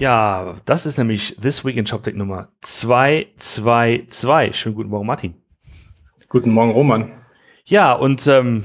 Ja, 0.00 0.54
das 0.64 0.86
ist 0.86 0.96
nämlich 0.96 1.36
This 1.36 1.62
Week 1.62 1.76
in 1.76 1.86
ShopTech 1.86 2.14
Nummer 2.14 2.48
222. 2.62 4.56
Schönen 4.56 4.74
guten 4.74 4.88
Morgen, 4.88 5.06
Martin. 5.06 5.34
Guten 6.30 6.52
Morgen, 6.52 6.70
Roman. 6.70 7.12
Ja, 7.66 7.92
und 7.92 8.26
ähm, 8.26 8.62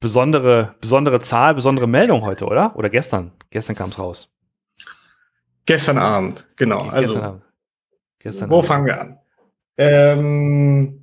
besondere, 0.00 0.74
besondere 0.80 1.20
Zahl, 1.20 1.54
besondere 1.54 1.86
Meldung 1.86 2.22
heute, 2.22 2.46
oder? 2.46 2.74
Oder 2.76 2.88
gestern? 2.88 3.32
Gestern 3.50 3.76
kam 3.76 3.90
es 3.90 3.98
raus. 3.98 4.34
Gestern 5.66 5.98
Abend, 5.98 6.46
genau. 6.56 6.78
Gestern 6.78 6.94
also, 6.94 7.20
Abend. 7.20 7.42
Gestern 8.18 8.48
wo 8.48 8.54
Abend. 8.60 8.68
fangen 8.68 8.86
wir 8.86 8.98
an? 9.02 9.18
Ähm, 9.76 10.99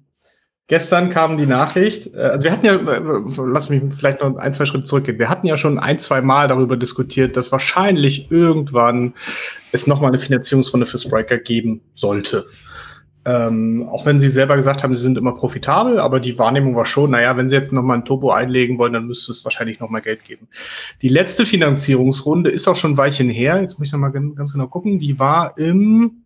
gestern 0.68 1.10
kam 1.10 1.38
die 1.38 1.46
Nachricht, 1.46 2.14
äh, 2.14 2.20
also 2.20 2.46
wir 2.46 2.52
hatten 2.52 2.66
ja, 2.66 2.76
äh, 2.76 3.02
lass 3.46 3.70
mich 3.70 3.82
vielleicht 3.96 4.22
noch 4.22 4.36
ein, 4.38 4.54
zwei 4.54 4.66
Schritte 4.66 4.84
zurückgehen. 4.84 5.20
Wir 5.20 5.30
hatten 5.30 5.48
ja 5.48 5.58
schon 5.58 5.80
ein, 5.80 6.00
zwei 6.00 6.22
Mal 6.22 6.48
darüber 6.48 6.78
diskutiert, 6.78 7.38
dass 7.38 7.52
wahrscheinlich 7.52 8.32
irgendwann 8.32 9.14
es 9.72 9.88
nochmal 9.88 10.10
eine 10.12 10.20
Finanzierungsrunde 10.20 10.86
für 10.86 10.98
Spriker 10.98 11.38
geben 11.38 11.82
sollte. 11.94 12.46
Ähm, 13.26 13.90
auch 13.92 14.06
wenn 14.06 14.20
sie 14.20 14.30
selber 14.30 14.56
gesagt 14.56 14.84
haben, 14.84 14.96
sie 14.96 15.02
sind 15.02 15.18
immer 15.18 15.34
profitabel, 15.36 16.00
aber 16.00 16.22
die 16.22 16.40
Wahrnehmung 16.40 16.78
war 16.78 16.86
schon, 16.86 17.12
naja, 17.12 17.36
wenn 17.36 17.50
sie 17.50 17.56
jetzt 17.56 17.74
nochmal 17.74 17.98
ein 17.98 18.06
Turbo 18.06 18.32
einlegen 18.32 18.78
wollen, 18.78 18.94
dann 18.94 19.06
müsste 19.06 19.34
es 19.34 19.44
wahrscheinlich 19.44 19.82
nochmal 19.82 20.02
Geld 20.02 20.24
geben. 20.24 20.48
Die 21.02 21.10
letzte 21.10 21.46
Finanzierungsrunde 21.46 22.50
ist 22.50 22.70
auch 22.70 22.78
schon 22.78 22.92
ein 22.92 22.98
Weilchen 22.98 23.30
her, 23.30 23.60
jetzt 23.60 23.80
muss 23.80 23.90
ich 23.90 23.92
nochmal 23.92 24.14
ganz 24.14 24.54
genau 24.54 24.68
gucken, 24.68 25.00
die 25.00 25.20
war 25.20 25.58
im 25.58 26.24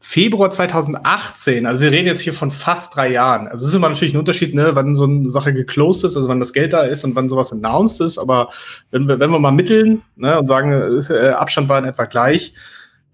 Februar 0.00 0.50
2018, 0.50 1.66
also 1.66 1.80
wir 1.80 1.90
reden 1.90 2.06
jetzt 2.06 2.20
hier 2.20 2.32
von 2.32 2.52
fast 2.52 2.94
drei 2.94 3.10
Jahren. 3.10 3.48
Also 3.48 3.64
es 3.64 3.70
ist 3.70 3.76
immer 3.76 3.88
natürlich 3.88 4.14
ein 4.14 4.18
Unterschied, 4.18 4.54
ne, 4.54 4.70
wann 4.74 4.94
so 4.94 5.04
eine 5.04 5.28
Sache 5.30 5.52
geclosed 5.52 6.04
ist, 6.04 6.16
also 6.16 6.28
wann 6.28 6.38
das 6.38 6.52
Geld 6.52 6.72
da 6.72 6.82
ist 6.82 7.04
und 7.04 7.16
wann 7.16 7.28
sowas 7.28 7.52
announced 7.52 8.00
ist. 8.00 8.16
Aber 8.16 8.50
wenn 8.90 9.08
wir, 9.08 9.18
wenn 9.18 9.30
wir 9.30 9.40
mal 9.40 9.50
mitteln 9.50 10.02
ne, 10.14 10.38
und 10.38 10.46
sagen, 10.46 10.72
äh, 11.10 11.30
Abstand 11.30 11.68
war 11.68 11.80
in 11.80 11.84
etwa 11.84 12.04
gleich, 12.04 12.54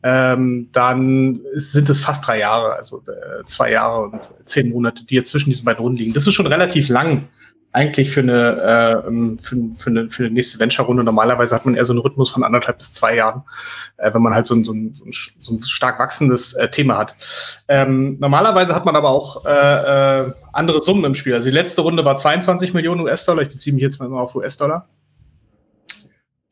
ähm, 0.03 0.69
dann 0.73 1.41
ist, 1.55 1.73
sind 1.73 1.89
es 1.89 2.01
fast 2.01 2.27
drei 2.27 2.41
Jahre, 2.41 2.75
also 2.75 3.03
äh, 3.07 3.45
zwei 3.47 3.73
Jahre 3.73 4.03
und 4.03 4.31
zehn 4.45 4.69
Monate, 4.69 5.05
die 5.05 5.15
jetzt 5.15 5.31
zwischen 5.31 5.49
diesen 5.49 5.65
beiden 5.65 5.83
Runden 5.83 5.99
liegen. 5.99 6.13
Das 6.13 6.27
ist 6.27 6.35
schon 6.35 6.47
relativ 6.47 6.91
lang 6.91 7.29
eigentlich 7.75 8.11
für 8.11 8.21
eine, 8.21 9.03
äh, 9.03 9.43
für, 9.43 9.57
für, 9.75 9.91
eine, 9.91 10.09
für 10.09 10.25
eine 10.25 10.35
nächste 10.35 10.61
Venture-Runde. 10.61 11.03
Normalerweise 11.03 11.57
hat 11.57 11.67
man 11.67 11.75
eher 11.75 11.85
so 11.85 11.93
einen 11.93 12.01
Rhythmus 12.01 12.31
von 12.31 12.45
anderthalb 12.45 12.79
bis 12.79 12.93
zwei 12.93 13.17
Jahren, 13.17 13.43
äh, 13.97 14.15
wenn 14.15 14.23
man 14.23 14.33
halt 14.33 14.47
so 14.47 14.55
ein, 14.55 14.63
so 14.63 14.73
ein, 14.73 14.95
so 14.95 15.05
ein, 15.05 15.13
so 15.41 15.55
ein 15.55 15.61
stark 15.61 15.99
wachsendes 15.99 16.55
äh, 16.55 16.69
Thema 16.69 16.97
hat. 16.97 17.17
Ähm, 17.67 18.17
normalerweise 18.21 18.77
hat 18.77 18.85
man 18.85 18.95
aber 18.95 19.11
auch 19.11 19.45
äh, 19.45 20.21
äh, 20.21 20.33
andere 20.53 20.83
Summen 20.83 21.05
im 21.05 21.17
Spiel. 21.17 21.35
Also 21.35 21.47
die 21.47 21.55
letzte 21.55 21.81
Runde 21.81 22.05
war 22.05 22.17
22 22.17 22.75
Millionen 22.75 23.01
US-Dollar. 23.01 23.43
Ich 23.43 23.51
beziehe 23.51 23.75
mich 23.75 23.83
jetzt 23.83 23.99
mal 23.99 24.07
immer 24.07 24.21
auf 24.21 24.37
US-Dollar. 24.37 24.89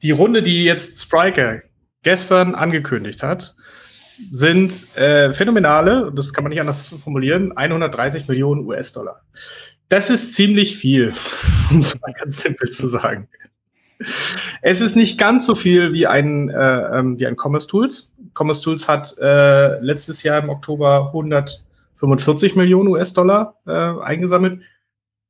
Die 0.03 0.11
Runde, 0.11 0.43
die 0.43 0.65
jetzt 0.65 1.01
Spriker 1.01 1.61
gestern 2.03 2.57
angekündigt 2.57 3.23
hat, 3.23 3.55
sind 4.33 4.97
äh, 4.97 5.33
phänomenale, 5.33 6.13
das 6.15 6.33
kann 6.33 6.43
man 6.43 6.51
nicht 6.51 6.61
anders 6.61 6.85
formulieren, 6.85 7.57
130 7.57 8.27
Millionen 8.27 8.67
US-Dollar. 8.67 9.23
Das 9.93 10.09
ist 10.09 10.33
ziemlich 10.33 10.79
viel, 10.79 11.13
um 11.71 11.81
es 11.81 11.95
mal 12.01 12.15
ganz 12.15 12.41
simpel 12.41 12.71
zu 12.71 12.89
sagen. 12.89 13.29
Es 14.63 14.81
ist 14.81 14.97
nicht 14.97 15.19
ganz 15.19 15.45
so 15.45 15.55
viel 15.55 15.93
wie 15.93 16.07
ein, 16.07 16.49
äh, 16.49 16.99
ähm, 16.99 17.19
wie 17.19 17.27
ein 17.27 17.37
Commerce 17.37 17.69
Tools. 17.69 18.11
Commerce 18.35 18.63
Tools 18.63 18.89
hat 18.89 19.15
äh, 19.19 19.79
letztes 19.81 20.23
Jahr 20.23 20.43
im 20.43 20.49
Oktober 20.49 21.09
145 21.09 22.57
Millionen 22.57 22.89
US-Dollar 22.89 23.59
äh, 23.67 23.71
eingesammelt. 23.71 24.63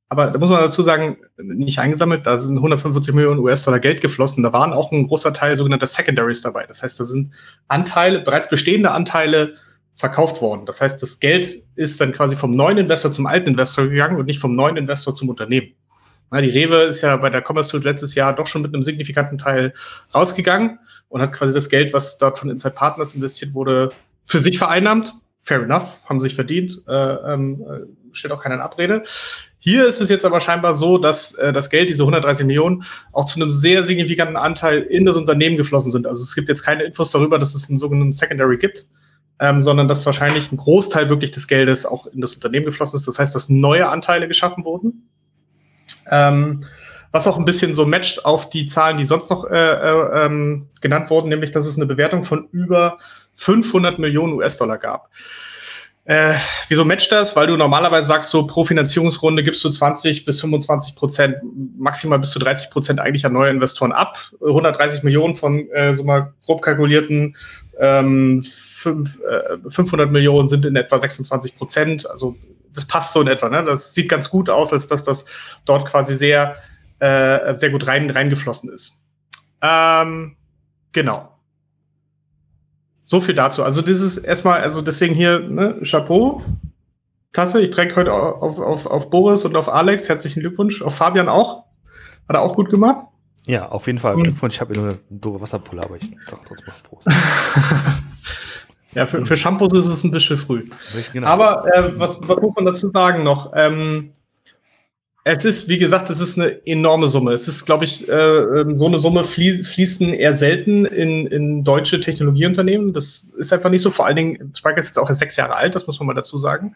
Aber 0.09 0.29
da 0.29 0.39
muss 0.39 0.49
man 0.51 0.61
dazu 0.61 0.85
sagen, 0.85 1.17
nicht 1.39 1.81
eingesammelt, 1.81 2.25
da 2.25 2.39
sind 2.39 2.57
145 2.57 3.13
Millionen 3.17 3.41
US-Dollar 3.41 3.81
Geld 3.81 4.01
geflossen. 4.01 4.45
Da 4.45 4.53
waren 4.53 4.73
auch 4.73 4.93
ein 4.93 5.09
großer 5.09 5.33
Teil 5.33 5.57
sogenannter 5.57 5.89
Secondaries 5.89 6.41
dabei. 6.41 6.67
Das 6.69 6.85
heißt, 6.85 7.01
da 7.01 7.05
sind 7.05 7.35
Anteile, 7.67 8.21
bereits 8.21 8.49
bestehende 8.49 8.93
Anteile 8.93 9.55
verkauft 9.95 10.41
worden. 10.41 10.67
Das 10.67 10.81
heißt, 10.81 11.03
das 11.03 11.21
Geld 11.21 11.65
ist 11.77 12.01
dann 12.01 12.13
quasi 12.13 12.37
vom 12.37 12.51
neuen 12.51 12.79
Investor 12.79 13.13
zum 13.13 13.27
alten 13.27 13.51
Investor 13.51 13.87
gegangen 13.87 14.19
und 14.19 14.27
nicht 14.27 14.39
vom 14.39 14.55
neuen 14.55 14.77
Investor 14.77 15.15
zum 15.15 15.29
Unternehmen. 15.29 15.75
Na, 16.31 16.41
die 16.41 16.49
Rewe 16.49 16.85
ist 16.85 17.03
ja 17.03 17.17
bei 17.17 17.29
der 17.29 17.45
Commerce 17.47 17.71
Tools 17.71 17.85
letztes 17.85 18.15
Jahr 18.15 18.35
doch 18.35 18.47
schon 18.47 18.63
mit 18.63 18.73
einem 18.73 18.83
signifikanten 18.83 19.37
Teil 19.37 19.75
rausgegangen 20.15 20.79
und 21.09 21.21
hat 21.21 21.35
quasi 21.35 21.53
das 21.53 21.69
Geld, 21.69 21.93
was 21.93 22.17
dort 22.17 22.39
von 22.39 22.49
Inside 22.49 22.75
Partners 22.75 23.15
investiert 23.15 23.53
wurde, 23.53 23.93
für 24.25 24.41
sich 24.41 24.57
vereinnahmt. 24.57 25.13
Fair 25.43 25.63
enough, 25.63 26.01
haben 26.09 26.21
sich 26.21 26.35
verdient, 26.35 26.83
äh, 26.87 26.93
ähm, 26.95 27.65
steht 28.13 28.31
auch 28.31 28.43
keiner 28.43 28.55
in 28.55 28.61
Abrede. 28.61 29.03
Hier 29.59 29.87
ist 29.87 30.01
es 30.01 30.09
jetzt 30.09 30.25
aber 30.25 30.41
scheinbar 30.41 30.73
so, 30.73 30.99
dass 30.99 31.35
äh, 31.35 31.53
das 31.53 31.69
Geld, 31.69 31.91
diese 31.91 32.05
130 32.05 32.47
Millionen, 32.47 32.85
auch 33.13 33.25
zu 33.25 33.37
einem 33.37 33.51
sehr 33.51 33.85
signifikanten 33.85 34.37
Anteil 34.37 34.83
in 34.83 35.05
das 35.05 35.17
Unternehmen 35.17 35.57
geflossen 35.57 35.93
sind. 35.93 36.07
Also 36.07 36.23
es 36.23 36.35
gibt 36.35 36.49
jetzt 36.49 36.63
keine 36.63 36.85
Infos 36.85 37.11
darüber, 37.11 37.39
dass 37.39 37.55
es 37.55 37.69
einen 37.69 37.77
sogenannten 37.77 38.13
Secondary 38.13 38.57
gibt 38.57 38.87
ähm, 39.39 39.61
sondern 39.61 39.89
dass 39.89 40.07
wahrscheinlich 40.07 40.53
ein 40.53 40.57
Großteil 40.57 41.09
wirklich 41.09 41.31
des 41.31 41.49
Geldes 41.49 41.87
auch 41.87 42.07
in 42.07 42.21
das 42.21 42.35
Unternehmen 42.35 42.67
geflossen 42.67 42.97
ist. 42.97 43.09
Das 43.09 43.19
heißt, 43.19 43.35
dass 43.35 43.49
neue 43.49 43.89
Anteile 43.89 44.29
geschaffen 44.29 44.65
wurden. 44.65 45.09
Ähm, 46.11 46.61
was 47.13 47.27
auch 47.27 47.39
ein 47.39 47.45
bisschen 47.45 47.75
so 47.75 47.85
matcht 47.87 48.25
auf 48.25 48.49
die 48.49 48.67
Zahlen, 48.67 48.97
die 48.97 49.05
sonst 49.05 49.31
noch 49.31 49.45
äh, 49.45 49.55
äh, 49.55 50.25
ähm, 50.25 50.69
genannt 50.81 51.11
wurden, 51.11 51.29
nämlich 51.29 51.51
dass 51.51 51.67
es 51.67 51.77
eine 51.77 51.87
Bewertung 51.87 52.25
von 52.25 52.49
über 52.53 52.99
500 53.35 53.99
Millionen 53.99 54.33
US-Dollar 54.33 54.79
gab. 54.79 55.11
Äh, 56.05 56.35
wieso 56.69 56.85
matcht 56.85 57.13
das? 57.13 57.37
Weil 57.37 57.47
du 57.47 57.57
normalerweise 57.57 58.09
sagst, 58.09 58.31
so 58.31 58.47
pro 58.47 58.65
Finanzierungsrunde 58.65 59.45
gibst 59.45 59.63
du 59.63 59.71
20 59.71 60.25
bis 60.25 60.41
25 60.41 60.97
Prozent, 60.97 61.37
maximal 61.79 62.19
bis 62.19 62.31
zu 62.31 62.41
30 62.41 62.71
Prozent 62.71 62.99
eigentlich 62.99 63.25
an 63.25 63.35
neue 63.35 63.51
Investoren 63.51 63.93
ab. 63.93 64.19
130 64.41 65.05
Millionen 65.05 65.37
von 65.37 65.71
äh, 65.71 65.95
so 65.95 66.03
mal 66.03 66.33
grob 66.45 66.61
kalkulierten 66.63 67.37
ähm, 67.79 68.45
fünf, 68.83 69.19
äh, 69.21 69.59
500 69.69 70.11
Millionen 70.11 70.49
sind 70.49 70.65
in 70.65 70.77
etwa 70.77 70.99
26 70.99 71.55
Prozent. 71.55 72.11
Also 72.11 72.37
das 72.75 72.85
passt 72.85 73.13
so 73.13 73.21
in 73.21 73.29
etwa. 73.29 73.49
Ne? 73.49 73.65
Das 73.65 73.95
sieht 73.95 74.09
ganz 74.09 74.29
gut 74.31 74.51
aus, 74.51 74.73
als 74.73 74.87
dass 74.87 75.03
das 75.03 75.25
dort 75.65 75.87
quasi 75.87 76.15
sehr, 76.15 76.57
äh, 76.99 77.57
sehr 77.57 77.71
gut 77.71 77.87
rein, 77.87 78.11
reingeflossen 78.11 78.71
ist. 78.73 78.95
Ähm, 79.61 80.37
genau. 80.93 81.29
So 83.03 83.21
viel 83.21 83.35
dazu. 83.35 83.63
Also 83.63 83.83
das 83.83 84.01
ist 84.01 84.19
erstmal, 84.19 84.61
also 84.61 84.83
deswegen 84.83 85.15
hier, 85.15 85.41
ne, 85.41 85.81
Chapeau. 85.85 86.43
Tasse, 87.33 87.63
ich 87.63 87.71
träge 87.71 87.97
heute 87.97 88.13
auf, 88.13 88.59
auf, 88.59 88.87
auf 88.87 89.11
Boris 89.11 89.45
und 89.45 89.57
auf 89.57 89.69
Alex. 89.69 90.09
Herzlichen 90.09 90.41
Glückwunsch. 90.41 90.83
Auf 90.83 90.97
Fabian 90.97 91.29
auch. 91.29 91.65
Hat 92.29 92.37
er 92.37 92.43
auch 92.43 92.55
gut 92.55 92.71
gemacht. 92.71 93.07
Ja, 93.47 93.69
auf 93.69 93.87
jeden 93.87 93.99
Fall. 93.99 94.17
Glückwunsch. 94.17 94.55
Ich 94.55 94.61
habe 94.61 94.75
nur 94.75 94.91
eine 94.91 94.99
doofe 95.11 95.41
Wasserpulle, 95.41 95.83
aber 95.83 95.97
ich 95.97 96.11
sage 96.29 96.43
trotzdem 96.47 96.67
mal 96.67 96.75
Prost. 96.83 97.09
Ja, 98.95 99.07
für, 99.07 99.25
für 99.25 99.37
Shampoos 99.37 99.73
ist 99.73 99.87
es 99.87 100.05
ein 100.05 100.11
bisschen 100.11 100.37
früh. 100.37 100.65
Genau. 101.13 101.27
Aber 101.27 101.67
äh, 101.75 101.99
was, 101.99 102.19
was 102.23 102.41
muss 102.41 102.55
man 102.55 102.67
dazu 102.67 102.91
sagen 102.91 103.23
noch? 103.23 103.53
Ähm, 103.55 104.13
es 105.25 105.45
ist, 105.45 105.69
wie 105.69 105.79
gesagt, 105.79 106.11
es 106.11 106.21
ist 106.21 106.37
eine 106.37 106.67
enorme 106.67 107.07
Summe. 107.07 107.33
Es 107.33 107.47
ist, 107.47 107.65
glaube 107.65 107.85
ich, 107.85 108.09
äh, 108.09 108.65
so 108.77 108.87
eine 108.87 108.99
Summe 108.99 109.23
fließ, 109.23 109.69
fließen 109.69 110.13
eher 110.13 110.37
selten 110.37 110.85
in, 110.85 111.29
in 111.29 111.63
deutsche 111.63 112.01
Technologieunternehmen. 112.01 112.93
Das 112.93 113.33
ist 113.37 113.53
einfach 113.53 113.71
nicht 113.71 113.83
so. 113.83 113.93
Vor 113.93 114.07
allen 114.07 114.17
Dingen, 114.17 114.53
Spark 114.57 114.79
ist 114.79 114.87
jetzt 114.87 114.99
auch 114.99 115.09
erst 115.09 115.21
sechs 115.21 115.37
Jahre 115.37 115.55
alt, 115.55 115.77
das 115.77 115.87
muss 115.87 116.01
man 116.01 116.09
mal 116.09 116.15
dazu 116.15 116.39
sagen. 116.39 116.75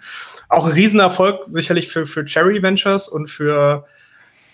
Auch 0.48 0.66
ein 0.66 0.72
Riesenerfolg 0.72 1.44
sicherlich 1.44 1.88
für, 1.88 2.06
für 2.06 2.25
Cherry 2.25 2.62
Ventures 2.62 3.09
und 3.09 3.28
für, 3.28 3.84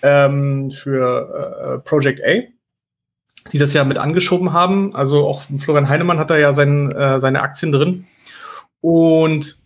ähm, 0.01 0.71
für 0.71 1.83
äh, 1.83 1.87
Project 1.87 2.23
A 2.25 2.49
die 3.51 3.59
das 3.59 3.73
ja 3.73 3.85
mit 3.85 3.99
angeschoben 3.99 4.53
haben. 4.53 4.95
Also 4.95 5.27
auch 5.27 5.43
Florian 5.59 5.89
Heinemann 5.89 6.19
hat 6.19 6.31
da 6.31 6.37
ja 6.37 6.55
sein, 6.55 6.93
äh, 6.93 7.19
seine 7.19 7.43
Aktien 7.43 7.73
drin. 7.73 8.07
Und 8.81 9.59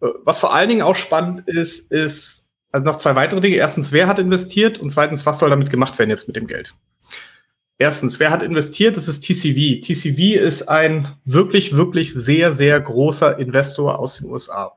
äh, 0.00 0.06
was 0.24 0.38
vor 0.40 0.54
allen 0.54 0.68
Dingen 0.68 0.82
auch 0.82 0.96
spannend 0.96 1.48
ist, 1.48 1.90
ist 1.90 2.50
also 2.70 2.84
noch 2.84 2.96
zwei 2.96 3.14
weitere 3.16 3.40
Dinge. 3.40 3.56
Erstens, 3.56 3.92
wer 3.92 4.08
hat 4.08 4.18
investiert? 4.18 4.78
Und 4.78 4.90
zweitens, 4.90 5.24
was 5.26 5.38
soll 5.38 5.50
damit 5.50 5.70
gemacht 5.70 5.98
werden 5.98 6.10
jetzt 6.10 6.26
mit 6.26 6.36
dem 6.36 6.46
Geld? 6.46 6.74
Erstens, 7.78 8.20
wer 8.20 8.30
hat 8.30 8.42
investiert? 8.42 8.96
Das 8.96 9.08
ist 9.08 9.20
TCV. 9.20 9.80
TCV 9.80 10.40
ist 10.40 10.68
ein 10.68 11.06
wirklich, 11.24 11.76
wirklich 11.76 12.14
sehr, 12.14 12.52
sehr 12.52 12.80
großer 12.80 13.38
Investor 13.38 13.98
aus 13.98 14.18
den 14.18 14.30
USA. 14.30 14.72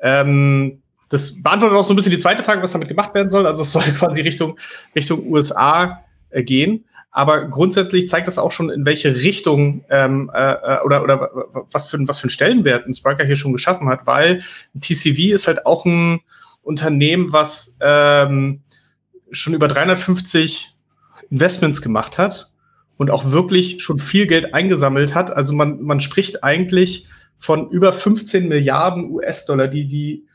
Ähm, 0.00 0.82
das 1.08 1.42
beantwortet 1.42 1.78
auch 1.78 1.84
so 1.84 1.94
ein 1.94 1.96
bisschen 1.96 2.12
die 2.12 2.18
zweite 2.18 2.42
Frage, 2.42 2.62
was 2.62 2.72
damit 2.72 2.88
gemacht 2.88 3.14
werden 3.14 3.30
soll. 3.30 3.46
Also 3.46 3.62
es 3.62 3.72
soll 3.72 3.82
quasi 3.98 4.20
Richtung, 4.20 4.58
Richtung 4.94 5.26
USA 5.26 6.02
äh, 6.30 6.42
gehen. 6.42 6.84
Aber 7.10 7.46
grundsätzlich 7.48 8.08
zeigt 8.08 8.26
das 8.26 8.38
auch 8.38 8.50
schon, 8.50 8.70
in 8.70 8.84
welche 8.84 9.16
Richtung 9.16 9.84
ähm, 9.88 10.30
äh, 10.32 10.78
oder, 10.84 11.02
oder 11.02 11.30
was, 11.70 11.88
für, 11.88 11.98
was 12.06 12.18
für 12.18 12.24
einen 12.24 12.30
Stellenwert 12.30 12.86
ein 12.86 12.94
Sparker 12.94 13.24
hier 13.24 13.36
schon 13.36 13.52
geschaffen 13.52 13.88
hat, 13.88 14.06
weil 14.06 14.42
TCV 14.78 15.34
ist 15.34 15.46
halt 15.46 15.66
auch 15.66 15.84
ein 15.84 16.20
Unternehmen, 16.62 17.32
was 17.32 17.78
ähm, 17.80 18.60
schon 19.30 19.54
über 19.54 19.68
350 19.68 20.74
Investments 21.30 21.82
gemacht 21.82 22.18
hat 22.18 22.50
und 22.98 23.10
auch 23.10 23.30
wirklich 23.30 23.82
schon 23.82 23.98
viel 23.98 24.26
Geld 24.26 24.54
eingesammelt 24.54 25.14
hat. 25.14 25.34
Also 25.34 25.54
man, 25.54 25.82
man 25.82 26.00
spricht 26.00 26.44
eigentlich 26.44 27.06
von 27.38 27.70
über 27.70 27.92
15 27.92 28.48
Milliarden 28.48 29.10
US-Dollar, 29.10 29.68
die 29.68 29.86
die 29.86 30.26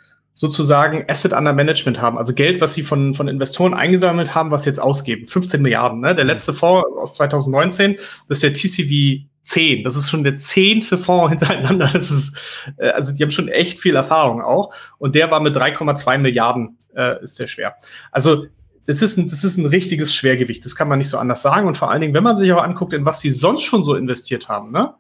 sozusagen 0.44 1.06
Asset 1.08 1.32
under 1.32 1.54
Management 1.54 2.02
haben, 2.02 2.18
also 2.18 2.34
Geld, 2.34 2.60
was 2.60 2.74
sie 2.74 2.84
von, 2.84 3.14
von 3.14 3.30
Investoren 3.30 3.74
eingesammelt 3.74 4.36
haben, 4.36 4.52
was 4.52 4.64
sie 4.64 4.72
jetzt 4.72 4.80
ausgeben. 4.82 5.26
15 5.26 5.62
Milliarden. 5.62 6.02
Ne? 6.02 6.16
Der 6.16 6.26
letzte 6.26 6.52
Fonds 6.52 6.86
aus 6.98 7.14
2019, 7.14 7.96
das 8.28 8.44
ist 8.44 8.44
der 8.44 8.52
TCV 8.52 9.24
zehn. 9.46 9.86
Das 9.86 9.96
ist 9.96 10.10
schon 10.10 10.26
der 10.26 10.40
zehnte 10.40 10.98
Fonds 10.98 11.30
hintereinander. 11.40 11.90
Das 11.94 12.12
ist, 12.12 12.38
äh, 12.76 12.90
also 12.90 13.16
die 13.16 13.24
haben 13.24 13.30
schon 13.30 13.48
echt 13.48 13.80
viel 13.80 13.96
Erfahrung 13.96 14.42
auch. 14.42 14.74
Und 14.98 15.16
der 15.16 15.32
war 15.32 15.40
mit 15.40 15.56
3,2 15.56 16.18
Milliarden, 16.18 16.78
äh, 16.94 17.24
ist 17.24 17.40
der 17.40 17.48
schwer. 17.48 17.76
Also 18.12 18.46
das 18.86 19.02
ist, 19.02 19.18
ein, 19.18 19.30
das 19.30 19.46
ist 19.46 19.56
ein 19.56 19.66
richtiges 19.66 20.14
Schwergewicht. 20.14 20.66
Das 20.66 20.76
kann 20.76 20.90
man 20.90 20.98
nicht 20.98 21.08
so 21.08 21.18
anders 21.18 21.42
sagen. 21.42 21.70
Und 21.70 21.78
vor 21.78 21.90
allen 21.90 22.02
Dingen, 22.02 22.14
wenn 22.14 22.24
man 22.24 22.36
sich 22.36 22.52
auch 22.52 22.62
anguckt, 22.62 22.92
in 22.92 23.06
was 23.06 23.22
sie 23.22 23.32
sonst 23.32 23.62
schon 23.62 23.86
so 23.86 23.96
investiert 23.96 24.50
haben, 24.50 24.74
ne? 24.74 24.94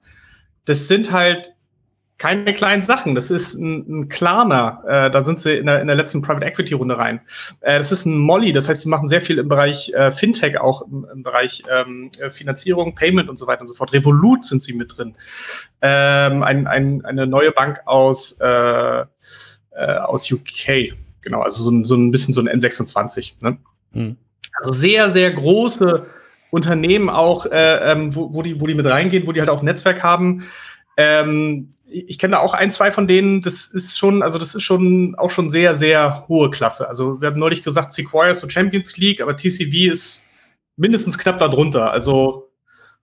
Das 0.63 0.87
sind 0.87 1.11
halt 1.11 1.49
keine 2.17 2.53
kleinen 2.53 2.81
Sachen. 2.81 3.15
Das 3.15 3.31
ist 3.31 3.55
ein, 3.55 3.85
ein 3.87 4.09
Klarner. 4.09 4.83
Äh, 4.87 5.11
da 5.11 5.23
sind 5.23 5.39
sie 5.39 5.57
in 5.57 5.65
der, 5.65 5.81
in 5.81 5.87
der 5.87 5.95
letzten 5.95 6.21
Private 6.21 6.45
Equity 6.45 6.73
Runde 6.73 6.97
rein. 6.97 7.21
Äh, 7.61 7.79
das 7.79 7.91
ist 7.91 8.05
ein 8.05 8.17
Molly. 8.17 8.53
Das 8.53 8.69
heißt, 8.69 8.83
sie 8.83 8.89
machen 8.89 9.07
sehr 9.07 9.21
viel 9.21 9.39
im 9.39 9.47
Bereich 9.47 9.91
äh, 9.93 10.11
Fintech, 10.11 10.59
auch 10.59 10.83
im, 10.83 11.05
im 11.11 11.23
Bereich 11.23 11.63
ähm, 11.71 12.11
äh, 12.19 12.29
Finanzierung, 12.29 12.95
Payment 12.95 13.29
und 13.29 13.37
so 13.37 13.47
weiter 13.47 13.61
und 13.61 13.67
so 13.67 13.73
fort. 13.73 13.93
Revolut 13.93 14.45
sind 14.45 14.61
sie 14.61 14.73
mit 14.73 14.97
drin. 14.97 15.15
Ähm, 15.81 16.43
ein, 16.43 16.67
ein, 16.67 17.03
eine 17.03 17.27
neue 17.27 17.51
Bank 17.51 17.81
aus, 17.85 18.39
äh, 18.39 19.01
äh, 19.01 19.05
aus 19.75 20.31
UK. 20.31 20.93
Genau, 21.21 21.41
also 21.41 21.63
so, 21.63 21.83
so 21.83 21.95
ein 21.95 22.11
bisschen 22.11 22.33
so 22.33 22.41
ein 22.41 22.47
N26. 22.47 23.43
Ne? 23.43 23.57
Hm. 23.93 24.17
Also 24.59 24.73
sehr, 24.73 25.09
sehr 25.09 25.31
große 25.31 26.05
Unternehmen 26.51 27.09
auch, 27.09 27.47
äh, 27.47 27.91
ähm, 27.91 28.15
wo, 28.15 28.33
wo, 28.33 28.43
die, 28.43 28.61
wo 28.61 28.67
die 28.67 28.75
mit 28.75 28.85
reingehen, 28.85 29.25
wo 29.25 29.31
die 29.31 29.39
halt 29.39 29.49
auch 29.49 29.63
ein 29.63 29.65
Netzwerk 29.65 30.03
haben. 30.03 30.43
Ähm, 30.97 31.69
ich 31.93 32.17
kenne 32.17 32.31
da 32.31 32.39
auch 32.39 32.53
ein, 32.53 32.71
zwei 32.71 32.91
von 32.91 33.07
denen, 33.07 33.41
das 33.41 33.67
ist 33.67 33.97
schon, 33.97 34.23
also 34.23 34.39
das 34.39 34.55
ist 34.55 34.63
schon 34.63 35.15
auch 35.15 35.29
schon 35.29 35.49
sehr, 35.49 35.75
sehr 35.75 36.27
hohe 36.27 36.49
Klasse. 36.49 36.87
Also 36.87 37.21
wir 37.21 37.27
haben 37.27 37.39
neulich 37.39 37.63
gesagt, 37.63 37.91
Sequoia 37.91 38.31
ist 38.31 38.39
so 38.39 38.49
Champions 38.49 38.97
League, 38.97 39.21
aber 39.21 39.35
TCV 39.35 39.91
ist 39.91 40.27
mindestens 40.75 41.17
knapp 41.17 41.37
darunter. 41.37 41.91
Also 41.91 42.49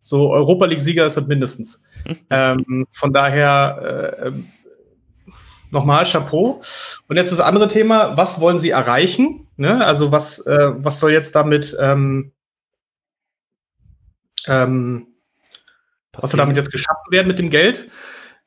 so 0.01 0.31
Europa 0.31 0.67
League-Sieger 0.67 1.07
ist 1.07 1.17
das 1.17 1.27
mindestens. 1.27 1.83
ähm, 2.31 2.87
von 2.91 3.13
daher 3.13 4.17
äh, 4.19 4.27
ähm, 4.29 4.47
nochmal 5.71 6.05
Chapeau. 6.05 6.61
Und 7.07 7.17
jetzt 7.17 7.33
das 7.33 7.41
andere 7.41 7.69
Thema, 7.69 8.17
was 8.17 8.41
wollen 8.41 8.59
Sie 8.59 8.71
erreichen? 8.71 9.47
Ne? 9.57 9.85
Also 9.85 10.11
was, 10.11 10.45
äh, 10.47 10.73
was 10.77 10.99
soll 10.99 11.13
jetzt 11.13 11.35
damit 11.37 11.77
ähm, 11.81 12.33
ähm, 14.47 15.07
was 16.13 16.31
soll 16.31 16.39
damit 16.39 16.57
jetzt 16.57 16.73
geschaffen 16.73 17.11
werden 17.11 17.29
mit 17.29 17.39
dem 17.39 17.51
Geld? 17.51 17.89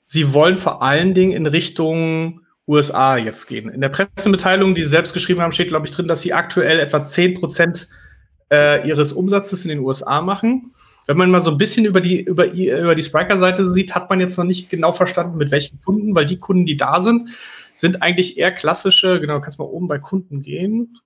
Sie 0.05 0.33
wollen 0.33 0.57
vor 0.57 0.81
allen 0.81 1.13
Dingen 1.13 1.31
in 1.31 1.45
Richtung 1.45 2.41
USA 2.67 3.17
jetzt 3.17 3.47
gehen. 3.47 3.69
In 3.69 3.81
der 3.81 3.89
Pressemitteilung, 3.89 4.75
die 4.75 4.83
Sie 4.83 4.89
selbst 4.89 5.13
geschrieben 5.13 5.41
haben, 5.41 5.51
steht, 5.51 5.69
glaube 5.69 5.85
ich, 5.85 5.93
drin, 5.93 6.07
dass 6.07 6.21
Sie 6.21 6.33
aktuell 6.33 6.79
etwa 6.79 7.03
10 7.03 7.35
Prozent 7.35 7.89
äh, 8.51 8.87
Ihres 8.87 9.11
Umsatzes 9.11 9.65
in 9.65 9.69
den 9.69 9.79
USA 9.79 10.21
machen. 10.21 10.71
Wenn 11.05 11.17
man 11.17 11.31
mal 11.31 11.41
so 11.41 11.51
ein 11.51 11.57
bisschen 11.57 11.85
über 11.85 11.99
die, 11.99 12.21
über, 12.23 12.51
über 12.53 12.95
die 12.95 13.03
Spriker-Seite 13.03 13.69
sieht, 13.69 13.93
hat 13.93 14.09
man 14.09 14.21
jetzt 14.21 14.37
noch 14.37 14.45
nicht 14.45 14.69
genau 14.69 14.93
verstanden, 14.93 15.37
mit 15.37 15.51
welchen 15.51 15.81
Kunden, 15.81 16.15
weil 16.15 16.25
die 16.25 16.39
Kunden, 16.39 16.65
die 16.65 16.77
da 16.77 17.01
sind, 17.01 17.29
sind 17.75 18.01
eigentlich 18.01 18.37
eher 18.37 18.53
klassische, 18.53 19.19
genau, 19.19 19.41
kannst 19.41 19.59
mal 19.59 19.65
oben 19.65 19.89
bei 19.89 19.99
Kunden 19.99 20.41
gehen. 20.41 20.97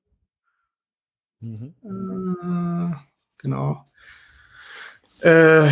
Mhm. 1.39 1.73
Äh, 1.83 2.95
genau. 3.39 3.85
Äh, 5.21 5.67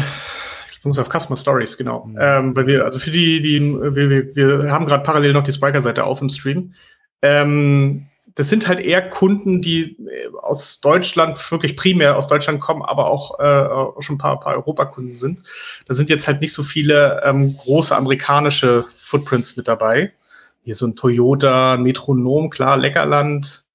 Jungs 0.86 1.00
auf 1.00 1.10
Customer 1.10 1.38
Stories, 1.38 1.78
genau. 1.78 2.06
Mhm. 2.06 2.18
Ähm, 2.20 2.56
weil 2.56 2.68
wir, 2.68 2.86
also 2.86 3.00
für 3.00 3.12
die, 3.12 3.42
die, 3.42 3.60
wir, 3.62 4.10
wir, 4.10 4.36
wir 4.36 4.72
haben 4.72 4.86
gerade 4.86 5.04
parallel 5.04 5.34
noch 5.34 5.44
die 5.44 5.52
Spriker-Seite 5.52 6.04
auf 6.04 6.22
im 6.22 6.30
Stream. 6.30 6.74
Ähm, 7.22 8.08
das 8.36 8.50
sind 8.50 8.68
halt 8.68 8.82
eher 8.82 9.10
Kunden, 9.10 9.62
die 9.62 9.98
äh, 10.08 10.30
aus 10.42 10.82
Deutschland, 10.82 11.40
wirklich 11.52 11.78
primär 11.78 12.18
aus 12.18 12.28
Deutschland 12.28 12.60
kommen, 12.60 12.82
aber 12.84 13.10
auch, 13.10 13.40
äh, 13.40 14.02
schon 14.02 14.16
ein 14.16 14.20
paar, 14.20 14.40
paar 14.40 14.56
Europakunden 14.56 15.16
sind. 15.16 15.44
Da 15.88 15.94
sind 15.94 16.10
jetzt 16.10 16.28
halt 16.28 16.42
nicht 16.42 16.54
so 16.54 16.62
viele 16.62 17.22
ähm, 17.24 17.56
große 17.58 17.96
amerikanische 17.96 18.86
Footprints 18.94 19.56
mit 19.58 19.68
dabei. 19.68 20.14
Hier 20.62 20.76
so 20.76 20.86
ein 20.86 20.96
Toyota, 20.96 21.76
ein 21.76 21.84
Metronom, 21.84 22.50
klar, 22.50 22.78
Leckerland, 22.78 23.66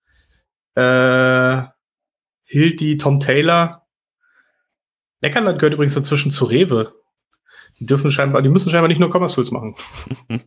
äh, 0.75 1.63
Hilti, 2.43 2.99
Tom 2.99 3.21
Taylor. 3.21 3.87
Leckerland 5.23 5.59
gehört 5.59 5.75
übrigens 5.75 5.95
dazwischen 5.95 6.31
zu 6.31 6.45
Rewe. 6.47 7.00
Die 7.81 7.87
dürfen 7.87 8.11
scheinbar, 8.11 8.43
die 8.43 8.51
müssen 8.51 8.71
scheinbar 8.71 8.89
nicht 8.89 9.01
nur 9.01 9.11
Commerce 9.11 9.35
Tools 9.35 9.51
machen. 9.51 9.75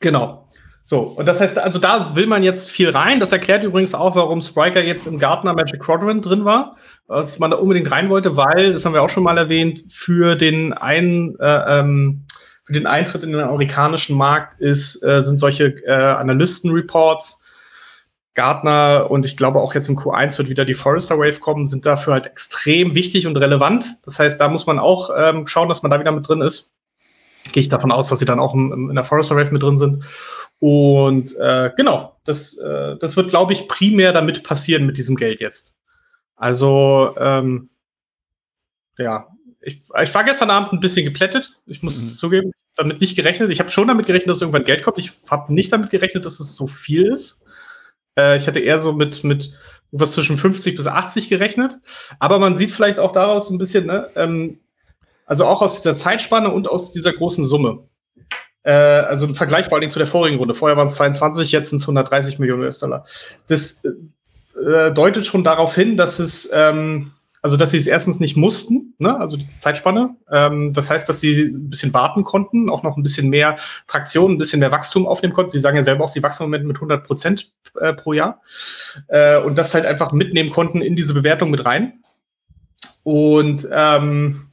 genau. 0.00 0.48
So, 0.84 1.00
und 1.00 1.26
das 1.26 1.40
heißt, 1.40 1.58
also 1.58 1.78
da 1.78 2.14
will 2.16 2.26
man 2.26 2.42
jetzt 2.42 2.70
viel 2.70 2.90
rein. 2.90 3.20
Das 3.20 3.32
erklärt 3.32 3.62
übrigens 3.64 3.94
auch, 3.94 4.16
warum 4.16 4.40
Spriker 4.40 4.82
jetzt 4.82 5.06
im 5.06 5.18
Gartner 5.18 5.54
Magic 5.54 5.80
Quadrant 5.80 6.26
drin 6.26 6.44
war, 6.44 6.76
was 7.06 7.38
man 7.38 7.50
da 7.50 7.56
unbedingt 7.56 7.90
rein 7.90 8.08
wollte, 8.10 8.36
weil, 8.36 8.72
das 8.72 8.84
haben 8.84 8.92
wir 8.92 9.02
auch 9.02 9.08
schon 9.08 9.22
mal 9.22 9.38
erwähnt, 9.38 9.82
für 9.88 10.34
den 10.34 10.72
einen, 10.72 11.38
äh, 11.38 11.78
ähm, 11.78 12.26
für 12.64 12.72
den 12.72 12.86
Eintritt 12.86 13.22
in 13.22 13.32
den 13.32 13.40
amerikanischen 13.40 14.16
Markt 14.16 14.60
ist, 14.60 15.02
äh, 15.02 15.22
sind 15.22 15.38
solche 15.38 15.66
äh, 15.86 15.92
Analysten-Reports 15.92 17.41
Gartner 18.34 19.10
und 19.10 19.26
ich 19.26 19.36
glaube 19.36 19.60
auch 19.60 19.74
jetzt 19.74 19.88
im 19.88 19.98
Q1 19.98 20.38
wird 20.38 20.48
wieder 20.48 20.64
die 20.64 20.74
Forrester 20.74 21.18
Wave 21.18 21.38
kommen, 21.40 21.66
sind 21.66 21.84
dafür 21.84 22.14
halt 22.14 22.26
extrem 22.26 22.94
wichtig 22.94 23.26
und 23.26 23.36
relevant. 23.36 23.86
Das 24.04 24.18
heißt, 24.18 24.40
da 24.40 24.48
muss 24.48 24.66
man 24.66 24.78
auch 24.78 25.10
ähm, 25.16 25.46
schauen, 25.46 25.68
dass 25.68 25.82
man 25.82 25.90
da 25.90 26.00
wieder 26.00 26.12
mit 26.12 26.26
drin 26.26 26.40
ist. 26.40 26.72
Gehe 27.52 27.60
ich 27.60 27.68
davon 27.68 27.92
aus, 27.92 28.08
dass 28.08 28.20
sie 28.20 28.24
dann 28.24 28.40
auch 28.40 28.54
im, 28.54 28.88
in 28.88 28.94
der 28.94 29.04
Forrester 29.04 29.36
Wave 29.36 29.52
mit 29.52 29.62
drin 29.62 29.76
sind. 29.76 30.04
Und 30.60 31.36
äh, 31.38 31.72
genau, 31.76 32.16
das, 32.24 32.56
äh, 32.56 32.96
das 32.98 33.16
wird, 33.16 33.30
glaube 33.30 33.52
ich, 33.52 33.68
primär 33.68 34.12
damit 34.12 34.44
passieren 34.44 34.86
mit 34.86 34.96
diesem 34.96 35.16
Geld 35.16 35.40
jetzt. 35.40 35.76
Also, 36.36 37.14
ähm, 37.18 37.68
ja, 38.96 39.26
ich, 39.60 39.82
ich 40.02 40.14
war 40.14 40.24
gestern 40.24 40.50
Abend 40.50 40.72
ein 40.72 40.80
bisschen 40.80 41.04
geplättet. 41.04 41.58
Ich 41.66 41.82
muss 41.82 41.98
mhm. 41.98 42.04
es 42.04 42.16
zugeben, 42.16 42.52
damit 42.76 43.00
nicht 43.00 43.16
gerechnet. 43.16 43.50
Ich 43.50 43.60
habe 43.60 43.70
schon 43.70 43.88
damit 43.88 44.06
gerechnet, 44.06 44.30
dass 44.30 44.40
irgendwann 44.40 44.64
Geld 44.64 44.82
kommt. 44.82 44.98
Ich 44.98 45.12
habe 45.28 45.52
nicht 45.52 45.72
damit 45.72 45.90
gerechnet, 45.90 46.26
dass 46.26 46.40
es 46.40 46.56
so 46.56 46.66
viel 46.66 47.06
ist. 47.06 47.41
Äh, 48.18 48.36
ich 48.36 48.46
hatte 48.46 48.60
eher 48.60 48.80
so 48.80 48.92
mit, 48.92 49.24
mit 49.24 49.52
was 49.90 50.12
zwischen 50.12 50.36
50 50.36 50.76
bis 50.76 50.86
80 50.86 51.28
gerechnet. 51.28 51.78
Aber 52.18 52.38
man 52.38 52.56
sieht 52.56 52.70
vielleicht 52.70 52.98
auch 52.98 53.12
daraus 53.12 53.50
ein 53.50 53.58
bisschen, 53.58 53.86
ne, 53.86 54.08
ähm, 54.16 54.60
also 55.26 55.46
auch 55.46 55.62
aus 55.62 55.76
dieser 55.76 55.96
Zeitspanne 55.96 56.50
und 56.50 56.68
aus 56.68 56.92
dieser 56.92 57.12
großen 57.12 57.44
Summe. 57.44 57.84
Äh, 58.64 58.72
also 58.72 59.26
im 59.26 59.34
Vergleich 59.34 59.66
vor 59.66 59.74
allen 59.74 59.82
Dingen 59.82 59.92
zu 59.92 59.98
der 59.98 60.08
vorigen 60.08 60.38
Runde. 60.38 60.54
Vorher 60.54 60.76
waren 60.76 60.86
es 60.86 60.94
22, 60.94 61.52
jetzt 61.52 61.70
sind 61.70 61.78
es 61.78 61.84
130 61.84 62.38
Millionen 62.38 62.62
US-Dollar. 62.62 63.04
Das 63.48 63.82
äh, 63.84 64.92
deutet 64.92 65.26
schon 65.26 65.44
darauf 65.44 65.74
hin, 65.74 65.96
dass 65.96 66.18
es 66.18 66.48
ähm, 66.52 67.12
also, 67.42 67.56
dass 67.56 67.72
sie 67.72 67.76
es 67.76 67.88
erstens 67.88 68.20
nicht 68.20 68.36
mussten, 68.36 68.94
ne? 68.98 69.18
also 69.18 69.36
die 69.36 69.48
Zeitspanne. 69.48 70.14
Ähm, 70.30 70.72
das 70.72 70.90
heißt, 70.90 71.08
dass 71.08 71.18
sie 71.18 71.42
ein 71.42 71.70
bisschen 71.70 71.92
warten 71.92 72.22
konnten, 72.22 72.70
auch 72.70 72.84
noch 72.84 72.96
ein 72.96 73.02
bisschen 73.02 73.28
mehr 73.30 73.56
Traktion, 73.88 74.32
ein 74.32 74.38
bisschen 74.38 74.60
mehr 74.60 74.70
Wachstum 74.70 75.08
aufnehmen 75.08 75.34
konnten. 75.34 75.50
Sie 75.50 75.58
sagen 75.58 75.76
ja 75.76 75.82
selber 75.82 76.04
auch, 76.04 76.08
sie 76.08 76.22
wachsen 76.22 76.44
im 76.44 76.50
Moment 76.50 76.66
mit 76.66 76.76
100 76.76 77.04
Prozent 77.04 77.50
äh, 77.80 77.92
pro 77.94 78.12
Jahr. 78.12 78.40
Äh, 79.08 79.38
und 79.38 79.56
das 79.56 79.74
halt 79.74 79.86
einfach 79.86 80.12
mitnehmen 80.12 80.50
konnten 80.50 80.82
in 80.82 80.94
diese 80.94 81.14
Bewertung 81.14 81.50
mit 81.50 81.64
rein. 81.64 82.04
Und 83.02 83.66
ähm, 83.72 84.46